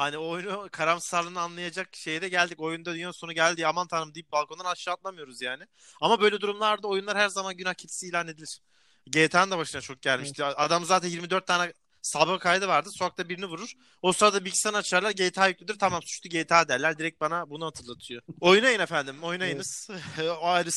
[0.00, 2.60] hani oyunu karamsarlığını anlayacak şeye de geldik.
[2.60, 5.64] Oyunda dünyanın sonu geldi aman tanrım deyip balkondan aşağı atlamıyoruz yani.
[6.00, 8.60] Ama böyle durumlarda oyunlar her zaman günah keçisi ilan edilir.
[9.06, 10.44] GTA'nın da başına çok gelmişti.
[10.44, 11.72] Adam zaten 24 tane
[12.02, 12.88] sabıka kaydı vardı.
[12.92, 13.72] Sokakta birini vurur.
[14.02, 15.10] O sırada bilgisayarını açarlar.
[15.10, 15.78] GTA yüklüdür.
[15.78, 16.98] Tamam suçlu GTA derler.
[16.98, 18.22] Direkt bana bunu hatırlatıyor.
[18.40, 19.16] Oynayın efendim.
[19.22, 19.88] Oynayınız.
[20.40, 20.70] o ayrı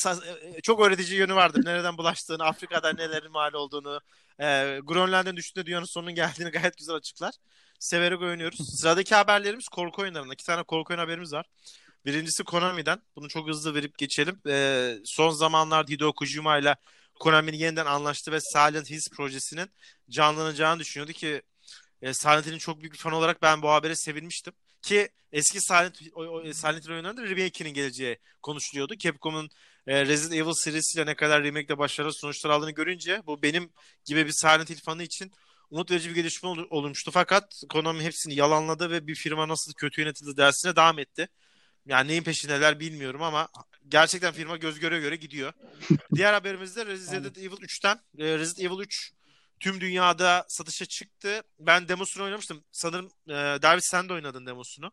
[0.62, 1.64] çok öğretici yönü vardır.
[1.64, 4.00] Nereden bulaştığını, Afrika'da nelerin mal olduğunu,
[4.40, 7.34] e, Grönland'ın düştüğünde dünyanın sonunun geldiğini gayet güzel açıklar.
[7.84, 8.80] Severek oynuyoruz.
[8.80, 10.34] Sıradaki haberlerimiz korku oyunlarında.
[10.34, 11.46] İki tane korku oyun haberimiz var.
[12.06, 13.02] Birincisi Konami'den.
[13.16, 14.40] Bunu çok hızlı verip geçelim.
[14.48, 16.76] E, son zamanlarda Hideo Kojima ile
[17.20, 19.70] Konami'nin yeniden anlaştı ve Silent Hills projesinin
[20.10, 21.42] canlanacağını düşünüyordu ki
[22.02, 24.52] e, Silent Hill'in çok büyük bir fan olarak ben bu habere sevinmiştim.
[24.82, 28.94] Ki eski Silent, o, Silent Hill oyunlarında remake'inin geleceği konuşuluyordu.
[28.98, 29.50] Capcom'un
[29.86, 33.70] e, Resident Evil serisiyle ne kadar remake'de başarılı sonuçlar aldığını görünce bu benim
[34.04, 35.32] gibi bir Silent Hill fanı için
[35.70, 37.10] umut verici bir gelişme ol, olmuştu.
[37.10, 41.28] Fakat Konami hepsini yalanladı ve bir firma nasıl kötü yönetildi dersine devam etti.
[41.86, 43.48] Yani neyin peşindeler bilmiyorum ama
[43.88, 45.52] gerçekten firma göz göre göre gidiyor.
[46.14, 48.00] Diğer haberimizde Resident Evil 3'ten.
[48.18, 49.12] E, Resident Evil 3
[49.60, 51.42] tüm dünyada satışa çıktı.
[51.58, 52.64] Ben demosunu oynamıştım.
[52.72, 54.92] Sanırım e, David sen de oynadın demosunu.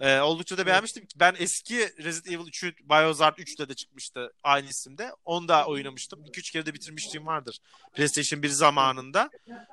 [0.00, 1.06] E, oldukça da beğenmiştim.
[1.16, 5.12] Ben eski Resident Evil 3'ü Biohazard 3'te de çıkmıştı aynı isimde.
[5.24, 6.24] Onu da oynamıştım.
[6.24, 7.58] 2-3 kere de bitirmişliğim vardır.
[7.94, 9.30] PlayStation 1 zamanında.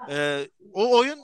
[0.10, 1.20] E, o oyun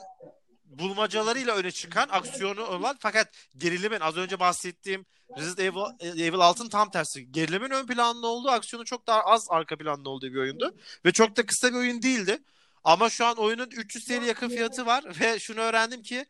[0.66, 3.28] bulmacalarıyla öne çıkan aksiyonu olan fakat
[3.58, 5.06] gerilimin az önce bahsettiğim
[5.38, 7.32] Resident Evil, Evil 6'ın tam tersi.
[7.32, 10.76] Gerilimin ön planlı olduğu, aksiyonu çok daha az arka planlı olduğu bir oyundu.
[11.06, 12.40] Ve çok da kısa bir oyun değildi.
[12.84, 16.26] Ama şu an oyunun 300 TL yakın fiyatı var ve şunu öğrendim ki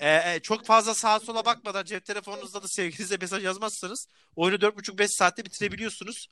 [0.00, 5.08] e, e, çok fazla sağa sola bakmadan cep telefonunuzda da sevgilinize mesaj yazmazsanız oyunu 4,5-5
[5.08, 6.28] saatte bitirebiliyorsunuz.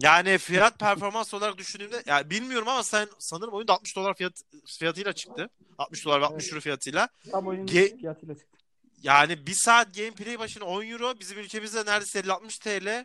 [0.00, 4.32] Yani fiyat performans olarak düşündüğümde yani bilmiyorum ama sen sanırım oyunda 60 dolar fiyat
[4.78, 5.50] fiyatıyla çıktı.
[5.78, 7.08] 60 dolar ve 60 euro fiyatıyla.
[7.30, 8.58] Tam oyunun Ge- fiyatıyla çıktı.
[9.02, 13.04] Yani bir saat gameplay başına 10 euro bizim ülkemizde neredeyse 50-60 TL.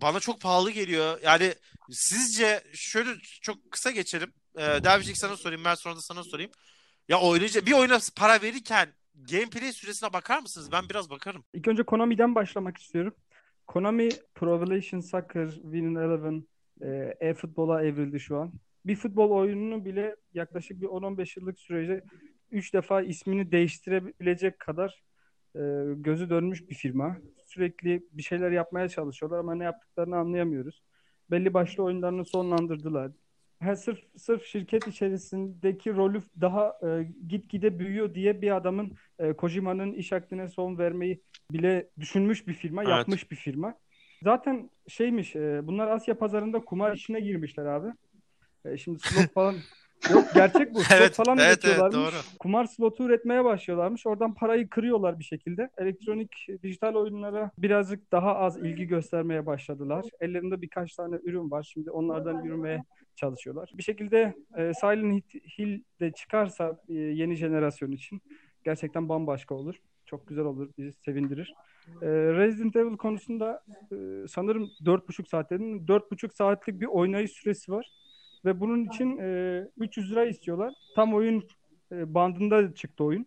[0.00, 1.20] Bana çok pahalı geliyor.
[1.22, 1.54] Yani
[1.90, 3.10] sizce şöyle
[3.42, 4.32] çok kısa geçelim.
[4.56, 6.50] Ee, Dervişik sana sorayım ben sonra da sana sorayım.
[7.08, 10.72] Ya oynayınca bir oyuna para verirken gameplay süresine bakar mısınız?
[10.72, 11.44] Ben biraz bakarım.
[11.52, 13.14] İlk önce Konami'den başlamak istiyorum.
[13.66, 16.44] Konami Pro Evolution Soccer, Winning Eleven,
[16.82, 18.52] e, e-futbola evrildi şu an.
[18.86, 22.04] Bir futbol oyununu bile yaklaşık bir 10-15 yıllık sürece
[22.50, 25.02] 3 defa ismini değiştirebilecek kadar
[25.56, 25.60] e,
[25.96, 27.16] gözü dönmüş bir firma.
[27.46, 30.82] Sürekli bir şeyler yapmaya çalışıyorlar ama ne yaptıklarını anlayamıyoruz.
[31.30, 33.12] Belli başlı oyunlarını sonlandırdılar.
[33.64, 39.92] Ha, sırf, sırf şirket içerisindeki rolü daha e, gitgide büyüyor diye bir adamın e, Kojima'nın
[39.92, 41.20] iş akdine son vermeyi
[41.52, 42.90] bile düşünmüş bir firma, Evet.
[42.90, 43.74] yapmış bir firma.
[44.22, 47.88] Zaten şeymiş, e, bunlar Asya pazarında kumar işine girmişler abi.
[48.64, 49.54] E, şimdi slot falan
[50.12, 50.80] yok gerçek bu.
[50.84, 52.14] Slot Evet, falan evet, evet, doğru.
[52.38, 54.06] Kumar slotu üretmeye başlıyorlarmış.
[54.06, 55.70] Oradan parayı kırıyorlar bir şekilde.
[55.78, 60.04] Elektronik dijital oyunlara birazcık daha az ilgi göstermeye başladılar.
[60.20, 61.70] Ellerinde birkaç tane ürün var.
[61.72, 62.84] Şimdi onlardan yürümeye
[63.16, 63.72] çalışıyorlar.
[63.74, 68.22] Bir şekilde e, Silent Hill de çıkarsa e, yeni jenerasyon için
[68.64, 69.74] gerçekten bambaşka olur.
[70.06, 71.54] Çok güzel olur, bizi sevindirir.
[72.02, 73.96] E, Resident Evil konusunda e,
[74.28, 77.90] sanırım 4,5 saatlerin 4,5 saatlik bir oynayış süresi var.
[78.44, 80.74] Ve bunun için e, 300 lira istiyorlar.
[80.96, 81.44] Tam oyun
[81.92, 83.26] e, bandında çıktı oyun.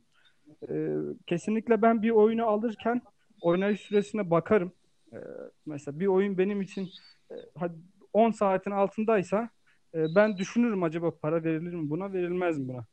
[0.69, 0.89] E,
[1.27, 3.01] kesinlikle ben bir oyunu alırken
[3.41, 4.71] oynayış süresine bakarım.
[5.13, 5.17] E,
[5.65, 6.89] mesela bir oyun benim için
[7.31, 7.73] e, hadi
[8.13, 9.49] 10 saatin altındaysa
[9.95, 12.85] e, ben düşünürüm acaba para verilir mi buna verilmez mi buna.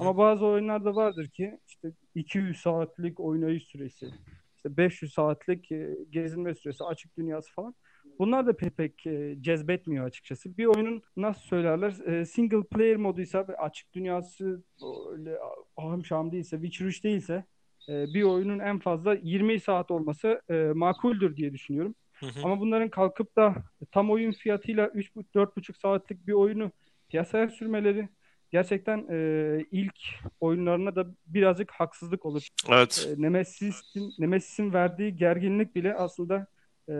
[0.00, 4.10] Ama bazı oyunlarda vardır ki işte 200 saatlik oynayış süresi,
[4.56, 7.74] işte 500 saatlik e, gezinme süresi, açık dünyası falan.
[8.18, 10.58] Bunlar da pek, pek e, cezbetmiyor açıkçası.
[10.58, 14.62] Bir oyunun nasıl söylerler e, single player moduysa açık dünyası
[15.10, 15.38] öyle
[15.76, 17.44] ahım şahım değilse, Witcher 3 değilse
[17.88, 21.94] e, bir oyunun en fazla 20 saat olması e, makuldür diye düşünüyorum.
[22.12, 22.40] Hı hı.
[22.44, 23.54] Ama bunların kalkıp da
[23.90, 26.70] tam oyun fiyatıyla 3-4,5 saatlik bir oyunu
[27.08, 28.08] piyasaya sürmeleri
[28.50, 29.94] gerçekten e, ilk
[30.40, 32.48] oyunlarına da birazcık haksızlık olur.
[32.70, 33.08] Evet.
[33.10, 36.46] E, Nemesis'in Nemesis'in verdiği gerginlik bile aslında
[36.88, 36.94] e,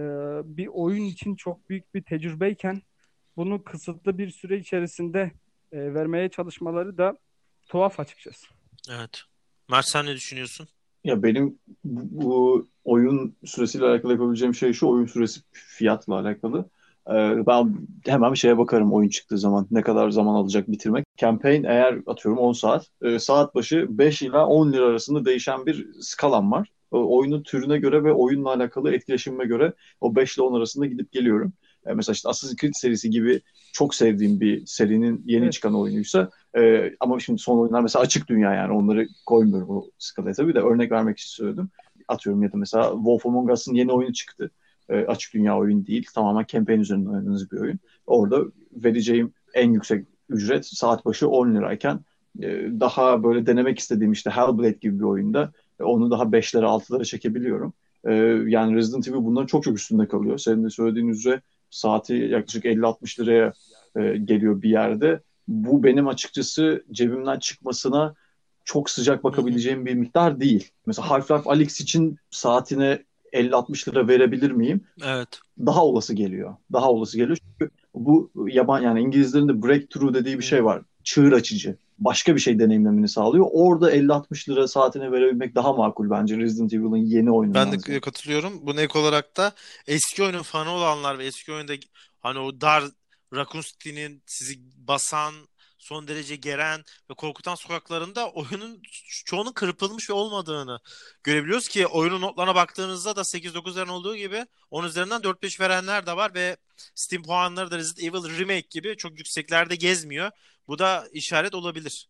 [0.45, 2.83] bir oyun için çok büyük bir tecrübeyken
[3.37, 5.33] bunu kısıtlı bir süre içerisinde
[5.73, 7.19] e, vermeye çalışmaları da
[7.69, 8.47] tuhaf açıkçası.
[8.91, 9.23] Evet.
[9.71, 10.69] Mert sen ne düşünüyorsun?
[11.05, 16.71] Ya benim bu, bu oyun süresiyle alakalı yapabileceğim şey şu oyun süresi fiyatla alakalı.
[17.09, 17.77] Ee, ben
[18.07, 21.05] hemen bir şeye bakarım oyun çıktığı zaman ne kadar zaman alacak bitirmek.
[21.17, 25.87] Campaign eğer atıyorum 10 saat, e, saat başı 5 ila 10 lira arasında değişen bir
[26.01, 26.69] skalam var.
[26.97, 31.53] Oyunun türüne göre ve oyunla alakalı etkileşimime göre o 5 ile 10 arasında gidip geliyorum.
[31.87, 33.41] E, mesela işte Assassin's Creed serisi gibi
[33.73, 35.53] çok sevdiğim bir serinin yeni Evet.
[35.53, 40.35] çıkan oyunuysa e, ama şimdi son oyunlar mesela açık dünya yani onları koymuyorum o skalaya
[40.35, 41.71] tabii de örnek vermek için söyledim.
[42.09, 44.51] Atıyorum ya da mesela Wolf Among Us'ın yeni oyunu çıktı.
[44.89, 46.07] E, açık dünya oyun değil.
[46.15, 47.79] Tamamen campaign üzerinden oynadığınız bir oyun.
[48.07, 52.01] Orada vereceğim en yüksek ücret saat başı 10 lirayken
[52.43, 52.49] e,
[52.81, 57.73] daha böyle denemek istediğim işte Hellblade gibi bir oyunda onu daha 5'lere 6'lara çekebiliyorum.
[58.05, 58.15] E,
[58.47, 60.39] yani Resident Evil bundan çok çok üstünde kalıyor.
[60.39, 63.53] Senin de söylediğin üzere saati yaklaşık 50-60 liraya
[63.97, 65.21] e, geliyor bir yerde.
[65.49, 68.15] Bu benim açıkçası cebimden çıkmasına
[68.65, 70.71] çok sıcak bakabileceğim bir miktar değil.
[70.87, 73.03] Mesela Half-Life Alyx için saatine
[73.33, 74.81] 50-60 lira verebilir miyim?
[75.05, 75.29] Evet.
[75.59, 76.57] Daha olası geliyor.
[76.73, 77.39] Daha olası geliyor.
[77.59, 80.83] Çünkü bu yaban yani İngilizlerin de breakthrough dediği bir şey var.
[81.05, 81.77] Çığır açıcı.
[82.05, 83.47] Başka bir şey deneyimlemeni sağlıyor.
[83.53, 87.73] Orada 50-60 lira saatine verebilmek daha makul bence Resident Evil'ın yeni oyunundan.
[87.73, 88.67] Ben de katılıyorum.
[88.67, 89.53] Buna ek olarak da
[89.87, 91.73] eski oyunun fanı olanlar ve eski oyunda
[92.21, 92.85] hani o dar
[93.35, 95.35] Raccoon City'nin sizi basan,
[95.83, 98.83] son derece geren ve korkutan sokaklarında oyunun
[99.25, 100.81] çoğunun kırpılmış ve olmadığını
[101.23, 106.17] görebiliyoruz ki oyunun notlarına baktığınızda da 8-9 üzerinden olduğu gibi 10 üzerinden 4-5 verenler de
[106.17, 106.57] var ve
[106.95, 110.31] Steam puanları da Resident Evil Remake gibi çok yükseklerde gezmiyor.
[110.69, 112.09] Bu da işaret olabilir.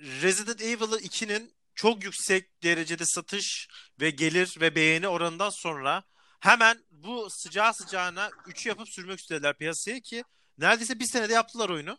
[0.00, 3.68] Resident Evil 2'nin çok yüksek derecede satış
[4.00, 6.02] ve gelir ve beğeni oranından sonra
[6.40, 10.24] hemen bu sıcağı sıcağına 3'ü yapıp sürmek istediler piyasaya ki
[10.58, 11.98] neredeyse bir senede yaptılar oyunu.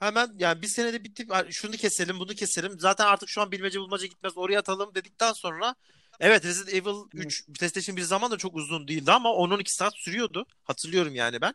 [0.00, 4.06] Hemen yani bir senede bitti şunu keselim bunu keselim zaten artık şu an bilmece bulmaca
[4.06, 5.74] gitmez oraya atalım dedikten sonra
[6.20, 10.46] evet Resident Evil 3 PlayStation bir zaman da çok uzun değildi ama 10-12 saat sürüyordu
[10.64, 11.54] hatırlıyorum yani ben.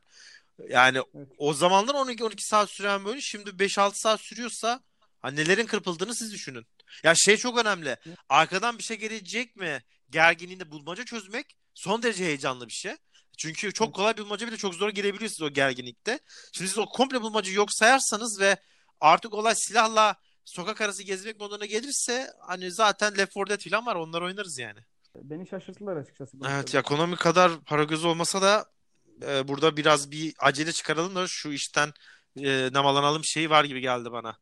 [0.70, 1.28] Yani Evet.
[1.38, 4.82] o zamanlar 12-12 saat süren böyle şimdi 5-6 saat sürüyorsa
[5.26, 6.66] Hani nelerin kırpıldığını siz düşünün.
[7.04, 7.98] Ya şey çok önemli.
[8.30, 9.84] Arkadan bir şey gelecek mi?
[10.10, 12.94] Gerginliğinde bulmaca çözmek son derece heyecanlı bir şey.
[13.38, 16.20] Çünkü çok kolay bir bulmaca bile çok zor gelebiliyorsunuz o gerginlikte.
[16.52, 18.58] Şimdi siz o komple bulmaca yok sayarsanız ve
[19.02, 20.16] artık olay silahla
[20.46, 24.80] sokak arası gezmek moduna gelirse hani zaten Left 4 Dead falan var onlar oynarız yani.
[25.16, 26.38] Beni şaşırttılar açıkçası.
[26.50, 28.66] Evet ya Konami kadar para gözü olmasa da
[29.28, 31.94] e, burada biraz bir acele çıkaralım da şu işten
[32.40, 34.38] e, namalanalım şeyi var gibi geldi bana.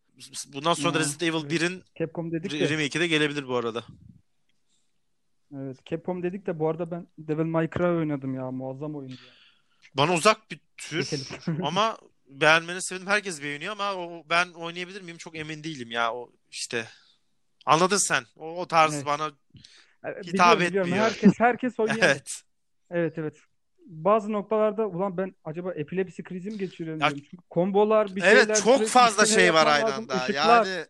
[0.48, 1.62] Bundan sonra Ya, Resident Evil evet.
[1.62, 2.70] 1'in Capcom dedik de.
[2.70, 3.84] remake'i de gelebilir bu arada.
[5.58, 8.52] Evet, Capcom dedik de bu arada ben Devil May Cry oynadım ya.
[8.52, 9.34] Muazzam oyundu ya.
[9.96, 11.10] Bana uzak bir tür
[11.64, 11.98] ama
[12.28, 13.08] beğenmeni sevindim.
[13.08, 16.14] Herkes beğeniyor ama o, ben oynayabilir miyim çok emin değilim ya.
[16.14, 16.86] O işte
[17.66, 18.24] anladın sen.
[18.38, 19.06] O, o tarz Evet.
[19.06, 19.32] bana
[20.04, 20.88] Biliyorum, hitap biliyorum.
[20.90, 21.06] etmiyor.
[21.06, 22.04] Herkes herkes oynuyor.
[22.04, 22.42] evet.
[22.92, 23.38] Evet evet.
[23.86, 27.28] Bazı noktalarda ulan ben acaba epilepsi krizi mi geçiriyorum Ya- diyorum.
[27.32, 30.16] Çünkü kombolar bir Evet şeyler çok sürekli fazla şey var aynı anda.
[30.24, 30.66] Işıklar.
[30.66, 30.86] Yani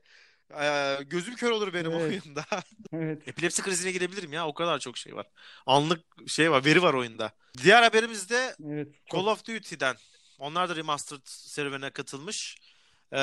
[0.61, 2.01] e, gözüm kör olur benim Evet.
[2.23, 2.45] oyunda.
[2.93, 3.27] Evet.
[3.27, 4.47] Epilepsi krizine girebilirim ya.
[4.47, 5.27] O kadar çok şey var.
[5.65, 7.31] Anlık şey var, veri var oyunda.
[7.63, 8.87] Diğer haberimiz de Evet.
[9.13, 9.27] Call Çok.
[9.27, 9.95] of Duty'den.
[10.39, 12.57] Onlar da remastered serüvenine katılmış.
[13.13, 13.17] Ee,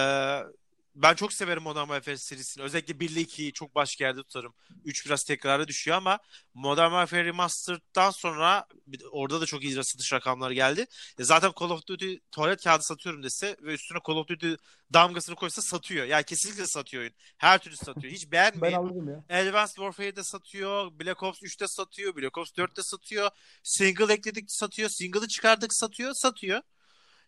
[0.94, 2.64] ben çok severim Modern Warfare serisini.
[2.64, 4.54] Özellikle 1 ile 2'yi çok başka yerde tutarım.
[4.84, 6.18] 3 biraz tekrara düşüyor ama
[6.54, 8.66] Modern Warfare Remastered'dan sonra
[9.10, 10.86] orada da çok iyi satış rakamları geldi.
[11.18, 14.52] E zaten Call of Duty tuvalet kağıdı satıyorum dese ve üstüne Call of Duty
[14.92, 16.06] damgasını koysa satıyor.
[16.06, 17.14] Yani kesinlikle satıyor oyun.
[17.38, 18.12] Her türlü satıyor.
[18.12, 18.76] Hiç Ben beğenmeyin.
[18.76, 19.40] alırım ya.
[19.40, 23.30] Advanced Warfare'de satıyor, Black Ops 3'te satıyor, Black Ops 4'te satıyor,
[23.62, 26.62] single ekledik satıyor, single'ı çıkardık satıyor, satıyor.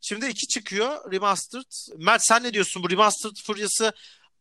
[0.04, 1.98] Şimdi iki çıkıyor Remastered.
[1.98, 3.92] Mert sen ne diyorsun bu Remastered furyası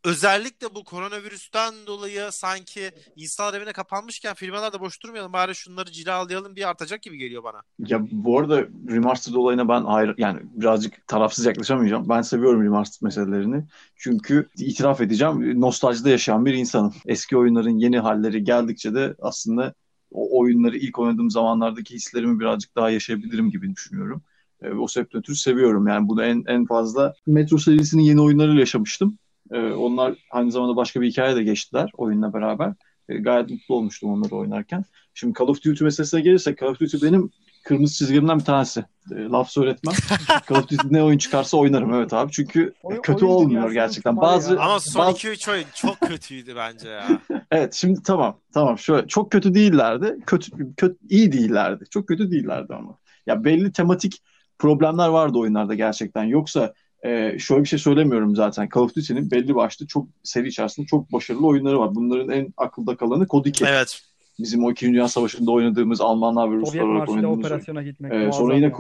[0.04, 6.56] özellikle bu koronavirüsten dolayı sanki insanlar evine kapanmışken firmalar da boş durmayalım bari şunları cilalayalım
[6.56, 7.62] diye artacak gibi geliyor bana.
[7.80, 12.10] Ya bu arada remastered olayına ben ayrı yani birazcık tarafsız yaklaşamayacağım.
[12.10, 13.64] Ben seviyorum remastered meselelerini.
[13.96, 16.94] Çünkü itiraf edeceğim nostaljide yaşayan bir insanım.
[17.06, 19.74] Eski oyunların yeni halleri geldikçe de aslında
[20.12, 24.24] o oyunları ilk oynadığım zamanlardaki hislerimi birazcık daha yaşayabilirim gibi düşünüyorum.
[24.64, 25.88] E, o sebepten ötürü seviyorum.
[25.88, 29.18] Yani bunu en en fazla Metro serisinin yeni oyunlarıyla yaşamıştım.
[29.52, 32.74] E, onlar aynı zamanda başka bir hikaye de geçtiler oyunla beraber.
[33.10, 34.86] E, gayet mutlu olmuştum onları oynarken.
[35.14, 37.32] Şimdi Call of Duty meselesine gelirsek Call of Duty benim
[37.64, 38.86] kırmızı çizgimden bir tanesi.
[39.12, 39.96] E, laf söyletmem.
[40.50, 42.32] Call of Duty ne oyun çıkarsa oynarım evet abi.
[42.32, 44.18] Çünkü Oyun- kötü oyun olmuyor gerçekten.
[44.18, 44.60] Bazı ya.
[44.60, 47.22] Ama son bazı 2-3 oyun çok kötüydü bence ya.
[47.52, 50.18] evet şimdi tamam tamam şöyle çok kötü değillerdi.
[50.26, 51.84] Kötü kötü iyi değillerdi.
[51.90, 52.98] Çok kötü değillerdi ama.
[53.28, 54.22] Ya belli tematik
[54.62, 56.24] problemler vardı oyunlarda gerçekten.
[56.24, 58.70] Yoksa e, şöyle bir şey söylemiyorum zaten.
[58.76, 61.96] Call of Duty'nin belli başlı çok seri içerisinde çok başarılı oyunları var.
[61.96, 63.66] Bunların en akılda kalanı Kod 2.
[63.66, 64.02] Evet.
[64.40, 64.86] Bizim o 2.
[64.88, 67.40] Dünya Savaşı'nda oynadığımız Almanlar ve Ruslar olarak oynadığımız oyun.
[67.40, 68.72] operasyona gitmek Ee, sonra yine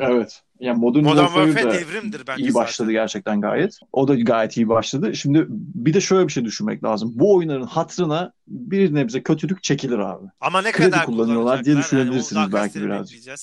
[0.00, 0.42] evet.
[0.60, 2.66] Yani Modern, Modern Warfare devrimdir bence iyi zaten.
[2.66, 3.78] başladı gerçekten gayet.
[3.92, 5.16] O da gayet iyi başladı.
[5.16, 7.12] Şimdi bir de şöyle bir şey düşünmek lazım.
[7.14, 10.26] Bu oyunların hatırına bir nebze kötülük çekilir abi.
[10.40, 11.74] Ama ne Kredi kadar kullanıyorlar diye?
[11.74, 13.38] Yani düşünebilirsiniz kaç belki sene birazcık.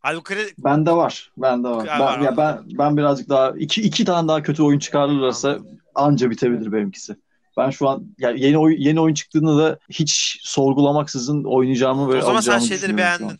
[0.00, 0.34] Halbuki.
[0.58, 1.30] Bende var.
[1.36, 1.86] Bende var.
[1.86, 5.58] Ben, var, ya ben ben birazcık daha iki, iki tane daha kötü oyun çıkarırlarsa
[5.94, 7.16] anca bitebilir benimkisi.
[7.56, 12.20] Ben şu an ya yeni oyun yeni oyun çıktığında da hiç sorgulamaksızın oynayacağımı ve O
[12.20, 13.38] zaman sen şeyleri beğendin.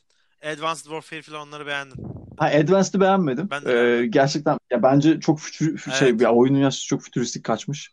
[0.53, 2.07] Advanced Warfare falan onları beğendin.
[2.37, 3.49] Ha Advanced'ı beğenmedim.
[3.51, 6.21] Ben de Ee, gerçekten ya bence çok fütür, şey Evet.
[6.21, 7.91] ya oyun dünyası çok fütüristik kaçmış.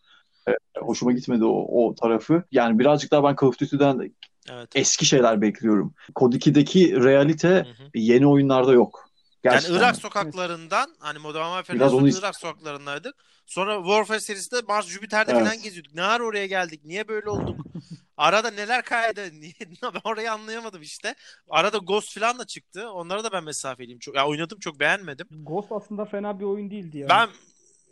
[0.49, 2.43] Ee, hoşuma gitmedi o, o tarafı.
[2.51, 4.11] Yani birazcık daha ben Call of Duty'den
[4.51, 4.69] Evet.
[4.75, 5.93] eski şeyler bekliyorum.
[6.15, 7.89] Kod 2'deki realite Hı hı.
[7.95, 9.07] yeni oyunlarda yok.
[9.43, 9.79] Yani Gerçekten.
[9.79, 13.15] Irak sokaklarından hani Modern Warfare'den Biraz onu sonra Irak sokaklarındaydık.
[13.45, 15.43] Sonra Warfare serisinde Mars Jüpiter'de Evet.
[15.43, 15.93] falan geziyorduk.
[15.93, 16.81] Ne ara oraya geldik?
[16.85, 17.59] Niye böyle olduk?
[18.17, 19.21] Arada neler kaydı?
[19.39, 19.53] Niye?
[19.83, 21.15] Ben orayı anlayamadım işte.
[21.49, 22.89] Arada Ghost falan da çıktı.
[22.91, 23.99] Onlara da ben mesafeliyim.
[23.99, 25.27] Çok, ya oynadım çok beğenmedim.
[25.31, 27.09] Ghost aslında fena bir oyun değildi ya.
[27.09, 27.29] Ben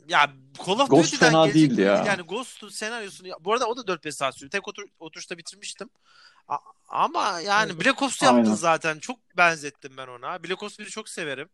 [0.08, 0.34] ya
[0.66, 2.04] Call of Ghost Duty'den fena değildi ya.
[2.08, 4.50] Yani Ghost'un senaryosunu bu arada o da 4-5 saat sürdü.
[4.50, 5.90] Tek otur, oturuşta bitirmiştim.
[6.48, 7.86] A- ama yani Evet.
[7.86, 8.56] Black Ops'u yaptın Aynen.
[8.56, 9.00] zaten.
[9.00, 10.44] Çok benzettim ben ona.
[10.44, 11.50] Black Ops 1'i çok severim.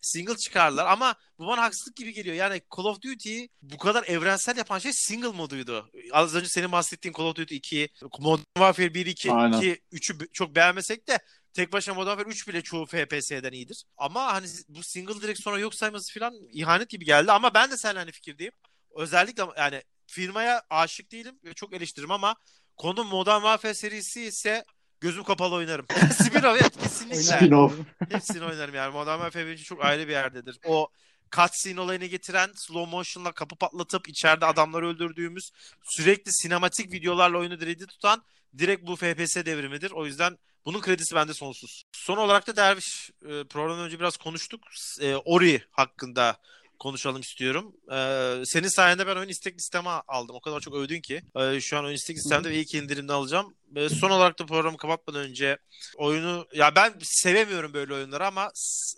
[0.00, 2.36] Single çıkardılar ama bu bana haksızlık gibi geliyor.
[2.36, 5.90] Yani Call of Duty'yi bu kadar evrensel yapan şey single moduydu.
[6.12, 7.88] Az önce senin bahsettiğin Call of Duty 2,
[8.18, 9.58] Modern Warfare 1, 2, Aynen.
[9.58, 11.18] 2 3'ü çok beğenmesek de
[11.56, 13.84] tek başına Modern Warfare 3 bile çoğu FPS'den iyidir.
[13.96, 17.32] Ama hani bu single direkt sonra yok sayması falan ihanet gibi geldi.
[17.32, 18.52] Ama ben de seninle aynı fikirdeyim.
[18.94, 22.36] Özellikle yani firmaya aşık değilim ve çok eleştiririm ama
[22.76, 24.64] konu Modern Warfare serisi ise
[25.00, 25.86] gözüm kapalı oynarım.
[26.10, 27.20] Spin-off evet kesinlikle.
[27.20, 27.72] Spin-off.
[28.10, 28.92] Hepsini oynarım yani.
[28.92, 30.58] Modern Warfare için çok ayrı bir yerdedir.
[30.64, 30.88] O
[31.36, 35.50] cutscene olayını getiren slow motion'la kapı patlatıp içeride adamları öldürdüğümüz
[35.82, 38.24] sürekli sinematik videolarla oyunu direkt tutan
[38.58, 39.90] direkt bu FPS devrimidir.
[39.90, 41.84] O yüzden bunun kredisi bende sonsuz.
[41.92, 44.60] Son olarak da Derviş e, programdan önce biraz konuştuk.
[45.00, 46.36] E, Ori hakkında
[46.78, 47.76] konuşalım istiyorum.
[47.92, 50.36] Ee, senin sayende ben oyun istek listeme aldım.
[50.36, 51.22] O kadar çok övdün ki.
[51.36, 53.54] Ee, şu an oyun istek listemde ve ilk indirimde alacağım.
[53.76, 55.58] Ee, son olarak da programı kapatmadan önce
[55.96, 58.50] oyunu ya ben sevemiyorum böyle oyunları ama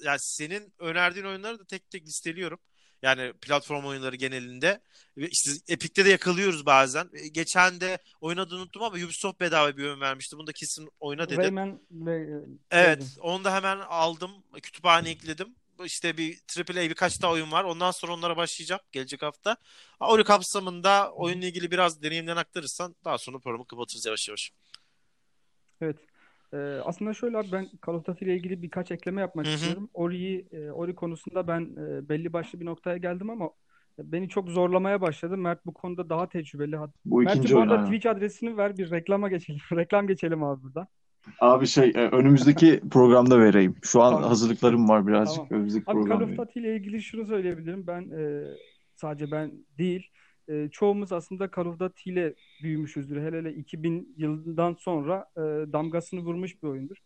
[0.05, 2.59] ya senin önerdiğin oyunları da tek tek listeliyorum.
[3.03, 4.81] Yani platform oyunları genelinde.
[5.17, 7.11] İşte Epic'te de yakalıyoruz bazen.
[7.13, 10.37] Ee, Geçen de oyun adını unuttum ama Ubisoft bedava bir oyun vermişti.
[10.37, 11.39] Bunu da kesin oyna dedi.
[11.39, 11.81] Rayman
[12.71, 14.31] e, Evet, onu da hemen aldım.
[14.63, 15.55] Kütüphaneye ekledim.
[15.85, 17.65] İşte bir AAA birkaç daha oyun var.
[17.65, 19.57] Ondan sonra onlara başlayacağım gelecek hafta.
[19.99, 24.53] Ha, Oyun kapsamında oyunla ilgili biraz deneyimden aktarırsan daha sonra programı kapatırız yavaş yavaş.
[25.81, 25.97] Evet.
[26.55, 29.55] Ee, aslında şöyle abi ben Call of Duty ile ilgili birkaç ekleme yapmak Hı hı.
[29.55, 29.91] istiyorum.
[29.95, 33.51] Ori'yi, e, Ori konusunda ben e, belli başlı bir noktaya geldim ama
[33.99, 35.37] beni çok zorlamaya başladı.
[35.37, 36.77] Mert bu konuda daha tecrübeli.
[37.05, 37.85] Bu Mert ikinci bu arada.
[37.85, 39.61] Twitch adresini ver bir reklama geçelim.
[39.73, 40.89] Reklam geçelim abi burada.
[41.41, 43.75] Abi şey e, önümüzdeki programda vereyim.
[43.83, 44.29] Şu an Tamam.
[44.29, 45.37] hazırlıklarım var birazcık.
[45.37, 45.49] Tamam.
[45.51, 46.43] Önümüzdeki Abi Call programda of vereyim.
[46.43, 47.87] Duty ile ilgili şunu söyleyebilirim.
[47.87, 48.45] Ben e,
[48.97, 50.07] sadece ben değil.
[50.49, 53.23] E, çoğumuz aslında Call of Duty ile büyümüşüzdür.
[53.23, 55.41] Hele hele 2000 yılından sonra e,
[55.73, 56.97] damgasını vurmuş bir oyundur.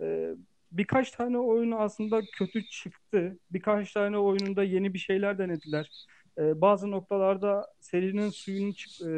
[0.00, 0.30] E,
[0.72, 3.38] birkaç tane oyunu aslında kötü çıktı.
[3.50, 5.90] Birkaç tane oyununda yeni bir şeyler denediler.
[6.38, 8.72] E, bazı noktalarda serinin suyunu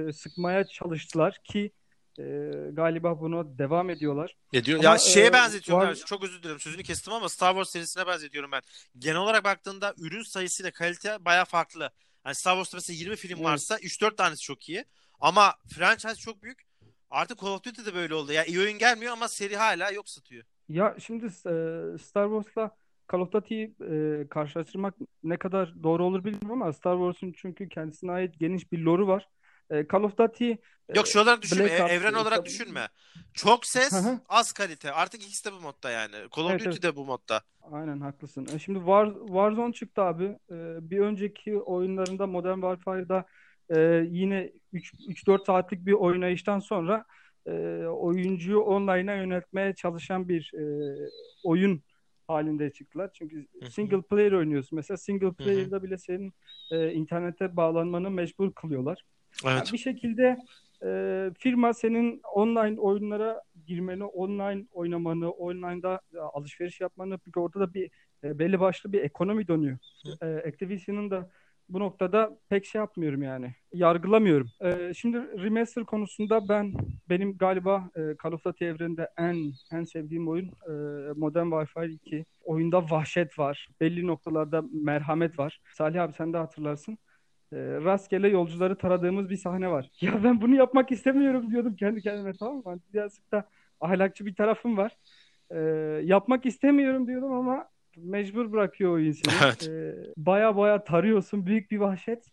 [0.09, 1.71] e, sıkmaya çalıştılar ki
[2.19, 2.23] e,
[2.73, 4.37] galiba buna devam ediyorlar.
[4.53, 4.79] Ne diyor?
[4.79, 5.89] Ama, Ya şeye e, benzetiyorum.
[5.89, 8.61] var- Çok özür dilerim sözünü kestim ama Star Wars serisine benzetiyorum ben.
[8.99, 11.91] Genel olarak baktığında ürün sayısıyla kalite baya farklı.
[12.27, 13.45] Yani Star Wars'ta mesela 20 film Evet.
[13.45, 14.85] varsa 3-4 tanesi çok iyi.
[15.21, 16.63] Ama franchise çok büyük.
[17.11, 18.33] Artık Call of Duty de böyle oldu.
[18.33, 20.45] Ya iyi oyun gelmiyor ama seri hala yok satıyor.
[20.69, 22.77] Ya şimdi e, Star Wars'la
[23.13, 28.13] Call of Duty'yi e, karşılaştırmak ne kadar doğru olur bilmiyorum ama Star Wars'un çünkü kendisine
[28.13, 29.29] ait geniş bir lore'u var.
[29.73, 30.59] E, Call of Duty e,
[30.97, 31.65] Yok şu olarak düşünme.
[31.65, 32.89] Black e- Ops, evren olarak düşünme.
[33.35, 34.21] Çok ses, Hı hı.
[34.29, 34.93] az kalite.
[34.93, 36.15] Artık ikisi de bu modda yani.
[36.37, 36.83] Call of Evet, Duty evet.
[36.83, 37.41] de bu modda.
[37.73, 38.49] Aynen haklısın.
[38.55, 40.25] E, Şimdi War, Warzone çıktı abi.
[40.25, 43.25] E, bir önceki oyunlarında Modern Warfare'da
[43.71, 47.05] e, yine 3-4 saatlik bir oynayıştan sonra
[47.47, 47.53] e,
[47.87, 50.63] oyuncuyu online'a yöneltmeye çalışan bir e,
[51.45, 51.83] oyun
[52.29, 53.11] halinde çıktılar.
[53.13, 54.77] Çünkü single player oynuyorsun.
[54.77, 56.33] Mesela single player'da bile senin
[56.71, 59.05] e, internete bağlanmanı mecbur kılıyorlar.
[59.45, 59.57] Evet.
[59.57, 60.39] Yani bir şekilde
[60.85, 67.75] e, firma senin online oyunlara girmeni, online oynamanı, online'da e, alışveriş yapmanı, çünkü orada da
[67.75, 67.91] bir
[68.25, 69.79] e, belli başlı bir ekonomi dönüyor.
[70.23, 71.31] E, Activision'ın da
[71.69, 73.55] bu noktada pek şey yapmıyorum yani.
[73.73, 74.49] Yargılamıyorum.
[74.61, 76.75] E, şimdi remaster konusunda ben
[77.09, 80.73] benim galiba e, Call of Duty evreninde en en sevdiğim oyun e,
[81.17, 82.25] Modern Warfare 2.
[82.45, 83.69] Oyunda vahşet var.
[83.81, 85.61] Belli noktalarda merhamet var.
[85.75, 86.99] Salih abi sen de hatırlarsın
[87.53, 89.91] e, rastgele yolcuları taradığımız bir sahne var.
[90.01, 92.63] Ya ben bunu yapmak istemiyorum diyordum kendi kendime tamam mı?
[92.65, 93.49] Hani Birazcık da
[93.81, 94.97] ahlakçı bir tarafım var.
[95.51, 95.59] E,
[96.05, 99.35] yapmak istemiyorum diyordum ama mecbur bırakıyor oyun seni.
[99.45, 99.69] Evet.
[99.69, 101.47] E, baya baya tarıyorsun.
[101.47, 102.27] Büyük bir vahşet.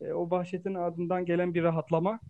[0.00, 2.20] E, o vahşetin ardından gelen bir rahatlama.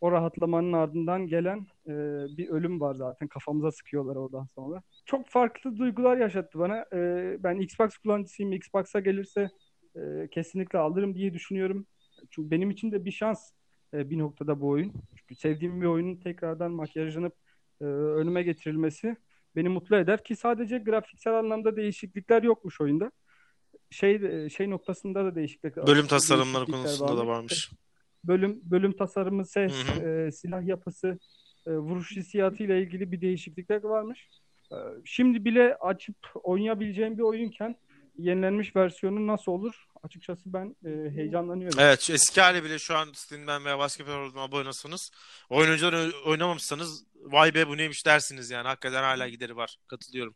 [0.00, 1.92] O rahatlamanın ardından gelen e,
[2.36, 3.28] bir ölüm var zaten.
[3.28, 4.82] Kafamıza sıkıyorlar oradan sonra.
[5.04, 6.84] Çok farklı duygular yaşattı bana.
[6.92, 6.98] E,
[7.42, 8.52] ben Xbox kullanıcısıyım.
[8.52, 9.50] Xbox'a gelirse
[9.96, 11.86] e, kesinlikle alırım diye düşünüyorum.
[12.30, 13.50] Çünkü benim için de bir şans
[13.94, 14.92] e, bir noktada bu oyun.
[15.16, 17.34] Çünkü sevdiğim bir oyunun tekrardan makyajlanıp
[17.80, 19.16] e, önüme getirilmesi
[19.56, 23.10] beni mutlu eder ki sadece grafiksel anlamda değişiklikler yokmuş oyunda.
[23.90, 27.28] Şey e, şey noktasında da değişiklik Bölüm tasarımları konusunda da varmış.
[27.28, 27.70] varmış.
[28.24, 31.18] Bölüm bölüm tasarımı, ses, Hı e, silah yapısı,
[31.66, 34.28] e, vuruş hissiyatı ile ilgili bir değişiklikler varmış.
[34.72, 37.76] E, şimdi bile açıp oynayabileceğim bir oyunken
[38.18, 39.86] yenilenmiş versiyonu nasıl olur?
[40.02, 41.78] Açıkçası ben e, heyecanlanıyorum.
[41.80, 45.10] Evet eski hali bile şu an Steam'den veya platformdan abone olsanız
[45.50, 48.66] oyuncular oynamamışsanız vay be bu neymiş dersiniz yani.
[48.68, 49.76] Hakikaten hala gideri var.
[49.88, 50.34] Katılıyorum.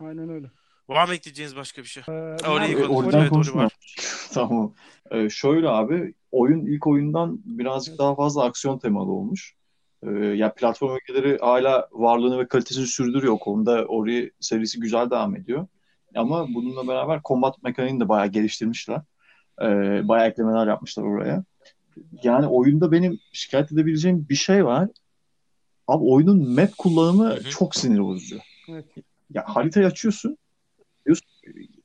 [0.00, 0.50] Aynen öyle.
[0.88, 2.02] Var mı ekleyeceğiniz başka bir şey?
[2.08, 2.12] E,
[2.48, 3.64] Orayı ben- E, oradan Evet, konuşma.
[3.64, 3.72] var.
[4.34, 4.74] Tamam.
[5.10, 9.54] Ee, şöyle abi oyun ilk oyundan birazcık daha fazla aksiyon temalı olmuş.
[10.02, 13.32] Ee, ya platform ögeleri hala varlığını ve kalitesini sürdürüyor.
[13.32, 15.66] O konuda Ori serisi güzel devam ediyor.
[16.14, 19.00] Ama bununla beraber combat mekaniğini de bayağı geliştirmişler.
[19.62, 21.44] Ee, bayağı eklemeler yapmışlar oraya.
[22.22, 24.88] Yani oyunda benim şikayet edebileceğim bir şey var.
[25.88, 27.50] Abi oyunun map kullanımı Hı hı.
[27.50, 28.38] çok sinir bozucu.
[28.68, 28.84] Evet.
[29.30, 30.38] Ya haritayı açıyorsun.
[31.06, 31.26] Diyorsun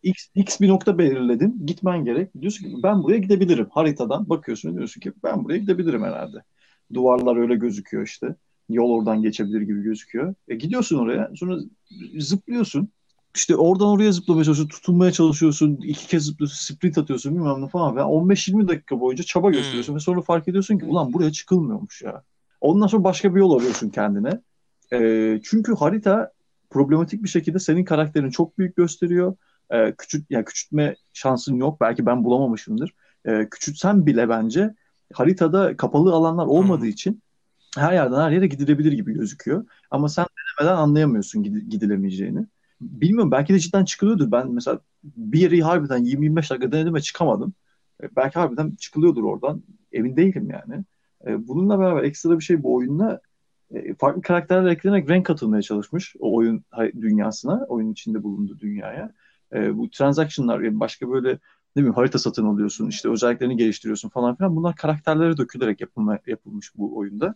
[0.04, 1.66] X, X bir nokta belirledin.
[1.66, 2.42] Gitmen gerek.
[2.42, 3.68] Diyorsun ki ben buraya gidebilirim.
[3.72, 6.38] Haritadan bakıyorsun diyorsun ki ben buraya gidebilirim herhalde.
[6.94, 8.36] Duvarlar öyle gözüküyor işte.
[8.70, 10.36] Yol oradan geçebilir gibi gözüküyor.
[10.48, 11.32] E gidiyorsun oraya.
[11.36, 11.58] Sonra
[12.18, 12.90] zıplıyorsun.
[13.36, 14.78] İşte oradan oraya zıplamaya çalışıyorsun.
[14.78, 15.76] Tutunmaya çalışıyorsun.
[15.84, 16.76] iki kez zıplıyorsun.
[16.76, 17.96] Sprint atıyorsun bilmem ne falan.
[17.96, 19.96] Ve 15-20 dakika boyunca çaba gösteriyorsun.
[19.96, 22.24] Ve sonra fark ediyorsun ki ulan buraya çıkılmıyormuş ya.
[22.62, 24.42] Ondan sonra başka bir yol arıyorsun kendine.
[24.94, 26.32] E, çünkü harita
[26.70, 29.36] problematik bir şekilde senin karakterini çok büyük gösteriyor.
[29.70, 31.82] e, küçült ya küçültme şansın yok.
[31.82, 32.94] Belki ben bulamamışımdır.
[33.26, 34.76] E, küçültsen bile bence
[35.14, 36.90] haritada kapalı alanlar olmadığı Hmm.
[36.90, 37.24] için
[37.78, 39.66] her yerden her yere gidilebilir gibi gözüküyor.
[39.92, 40.26] Ama sen
[40.60, 42.48] denemeden anlayamıyorsun gidi- gidilemeyeceğini.
[42.82, 44.32] Bilmiyorum belki de cidden çıkılıyordur.
[44.32, 47.54] Ben mesela bir yeri harbiden 20-25 dakika denedim ve çıkamadım.
[48.04, 49.64] E, Belki harbiden çıkılıyordur oradan.
[49.92, 50.84] Emin değilim yani.
[51.28, 53.22] E, Bununla beraber ekstra bir şey bu oyunda
[53.74, 56.64] e, farklı karakterler eklenerek renk katılmaya çalışmış o oyun
[57.02, 59.14] dünyasına, oyun içinde bulunduğu dünyaya.
[59.54, 61.40] Bu transaction'lar yani başka böyle
[61.76, 64.56] ne bileyim harita satın alıyorsun, işte özelliklerini geliştiriyorsun falan filan.
[64.56, 67.36] Bunlar karakterlere dökülerek yapılma, yapılmış bu oyunda.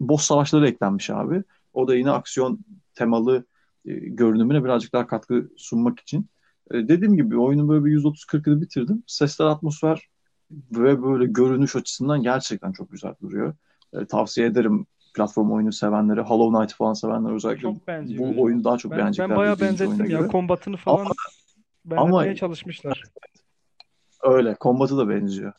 [0.00, 1.42] Boss savaşları eklenmiş abi.
[1.72, 2.60] O da yine aksiyon
[2.94, 3.44] temalı
[3.88, 6.26] e, görünümüne birazcık daha katkı sunmak için.
[6.70, 9.02] E, dediğim gibi oyunu böyle bir 130-40'ını bitirdim.
[9.06, 10.08] Sesler, atmosfer
[10.72, 13.54] ve böyle görünüş açısından gerçekten çok güzel duruyor.
[13.92, 18.36] E, tavsiye ederim platform oyunu sevenlere, Hollow Knight falan sevenler özellikle Çok benziyor.
[18.36, 19.30] bu oyunu daha çok Ben, beğenecekler.
[19.30, 20.18] ben bayağı benzettim ya.
[20.18, 20.28] göre.
[20.28, 21.10] Kombatını falan Ama-
[21.84, 23.02] benzetmeye ama- çalışmışlar.
[24.22, 24.54] Öyle.
[24.54, 25.52] Kombatı da benziyor.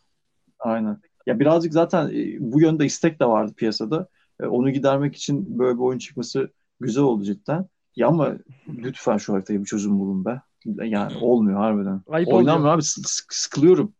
[0.60, 0.98] Aynen.
[1.26, 4.08] Ya birazcık zaten e, bu yönde istek de vardı piyasada.
[4.42, 6.50] E, Onu gidermek için böyle bir oyun çıkması
[6.80, 7.66] güzel oldu cidden.
[8.00, 8.34] Ya ama
[8.78, 10.41] lütfen şu haritaya bir çözüm bulun be.
[10.66, 12.02] Yani olmuyor harbiden.
[12.10, 12.76] Ayıp Oynamıyorum oluyor.
[12.76, 12.84] abi.
[12.84, 13.93] Sık- sık- sıkılıyorum.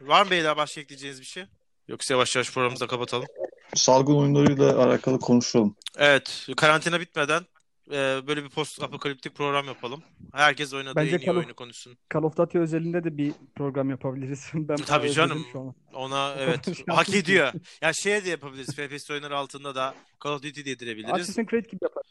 [0.00, 1.44] Var mı beyler başka ekleyeceğiniz bir şey?
[1.88, 3.26] Yoksa yavaş yavaş programımızı da kapatalım.
[3.74, 5.76] Salgın oyunlarıyla alakalı konuşalım.
[5.98, 7.42] Evet, karantina bitmeden
[7.90, 7.96] e,
[8.26, 10.02] böyle bir post apokaliptik program yapalım.
[10.32, 11.98] Herkes oynadığı Bence en iyi Call of- oyunu konuşsun.
[12.14, 14.50] Call of Duty özelinde de bir program yapabiliriz.
[14.54, 15.46] Ben Tabii canım.
[15.94, 17.52] Ona evet hak ediyor.
[17.82, 18.76] Ya şeye de yapabiliriz.
[18.76, 19.94] FPS oyunları altında da
[20.24, 21.14] Call of Duty diye direbiliriz.
[21.14, 22.02] Assassin's Creed gibi yapar.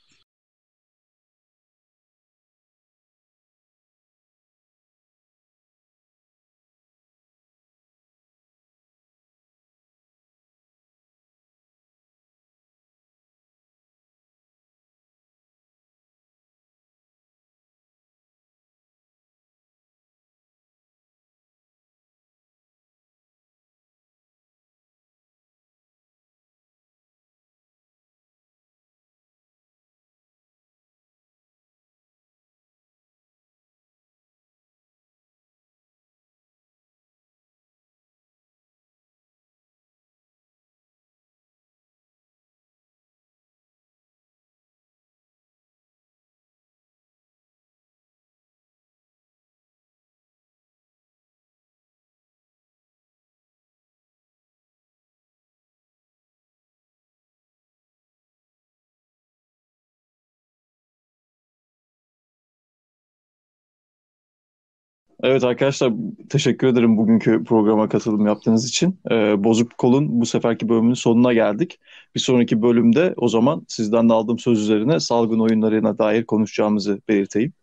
[65.23, 65.93] Evet arkadaşlar
[66.29, 68.99] teşekkür ederim bugünkü programa katılım yaptığınız için.
[69.11, 71.79] Ee, Bozuk Kol'un bu seferki bölümünün sonuna geldik.
[72.15, 77.53] Bir sonraki bölümde o zaman sizden de aldığım söz üzerine salgın oyunlarına dair konuşacağımızı belirteyim.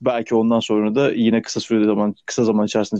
[0.00, 2.96] Belki ondan sonra da yine kısa sürede zaman kısa zaman içerisinde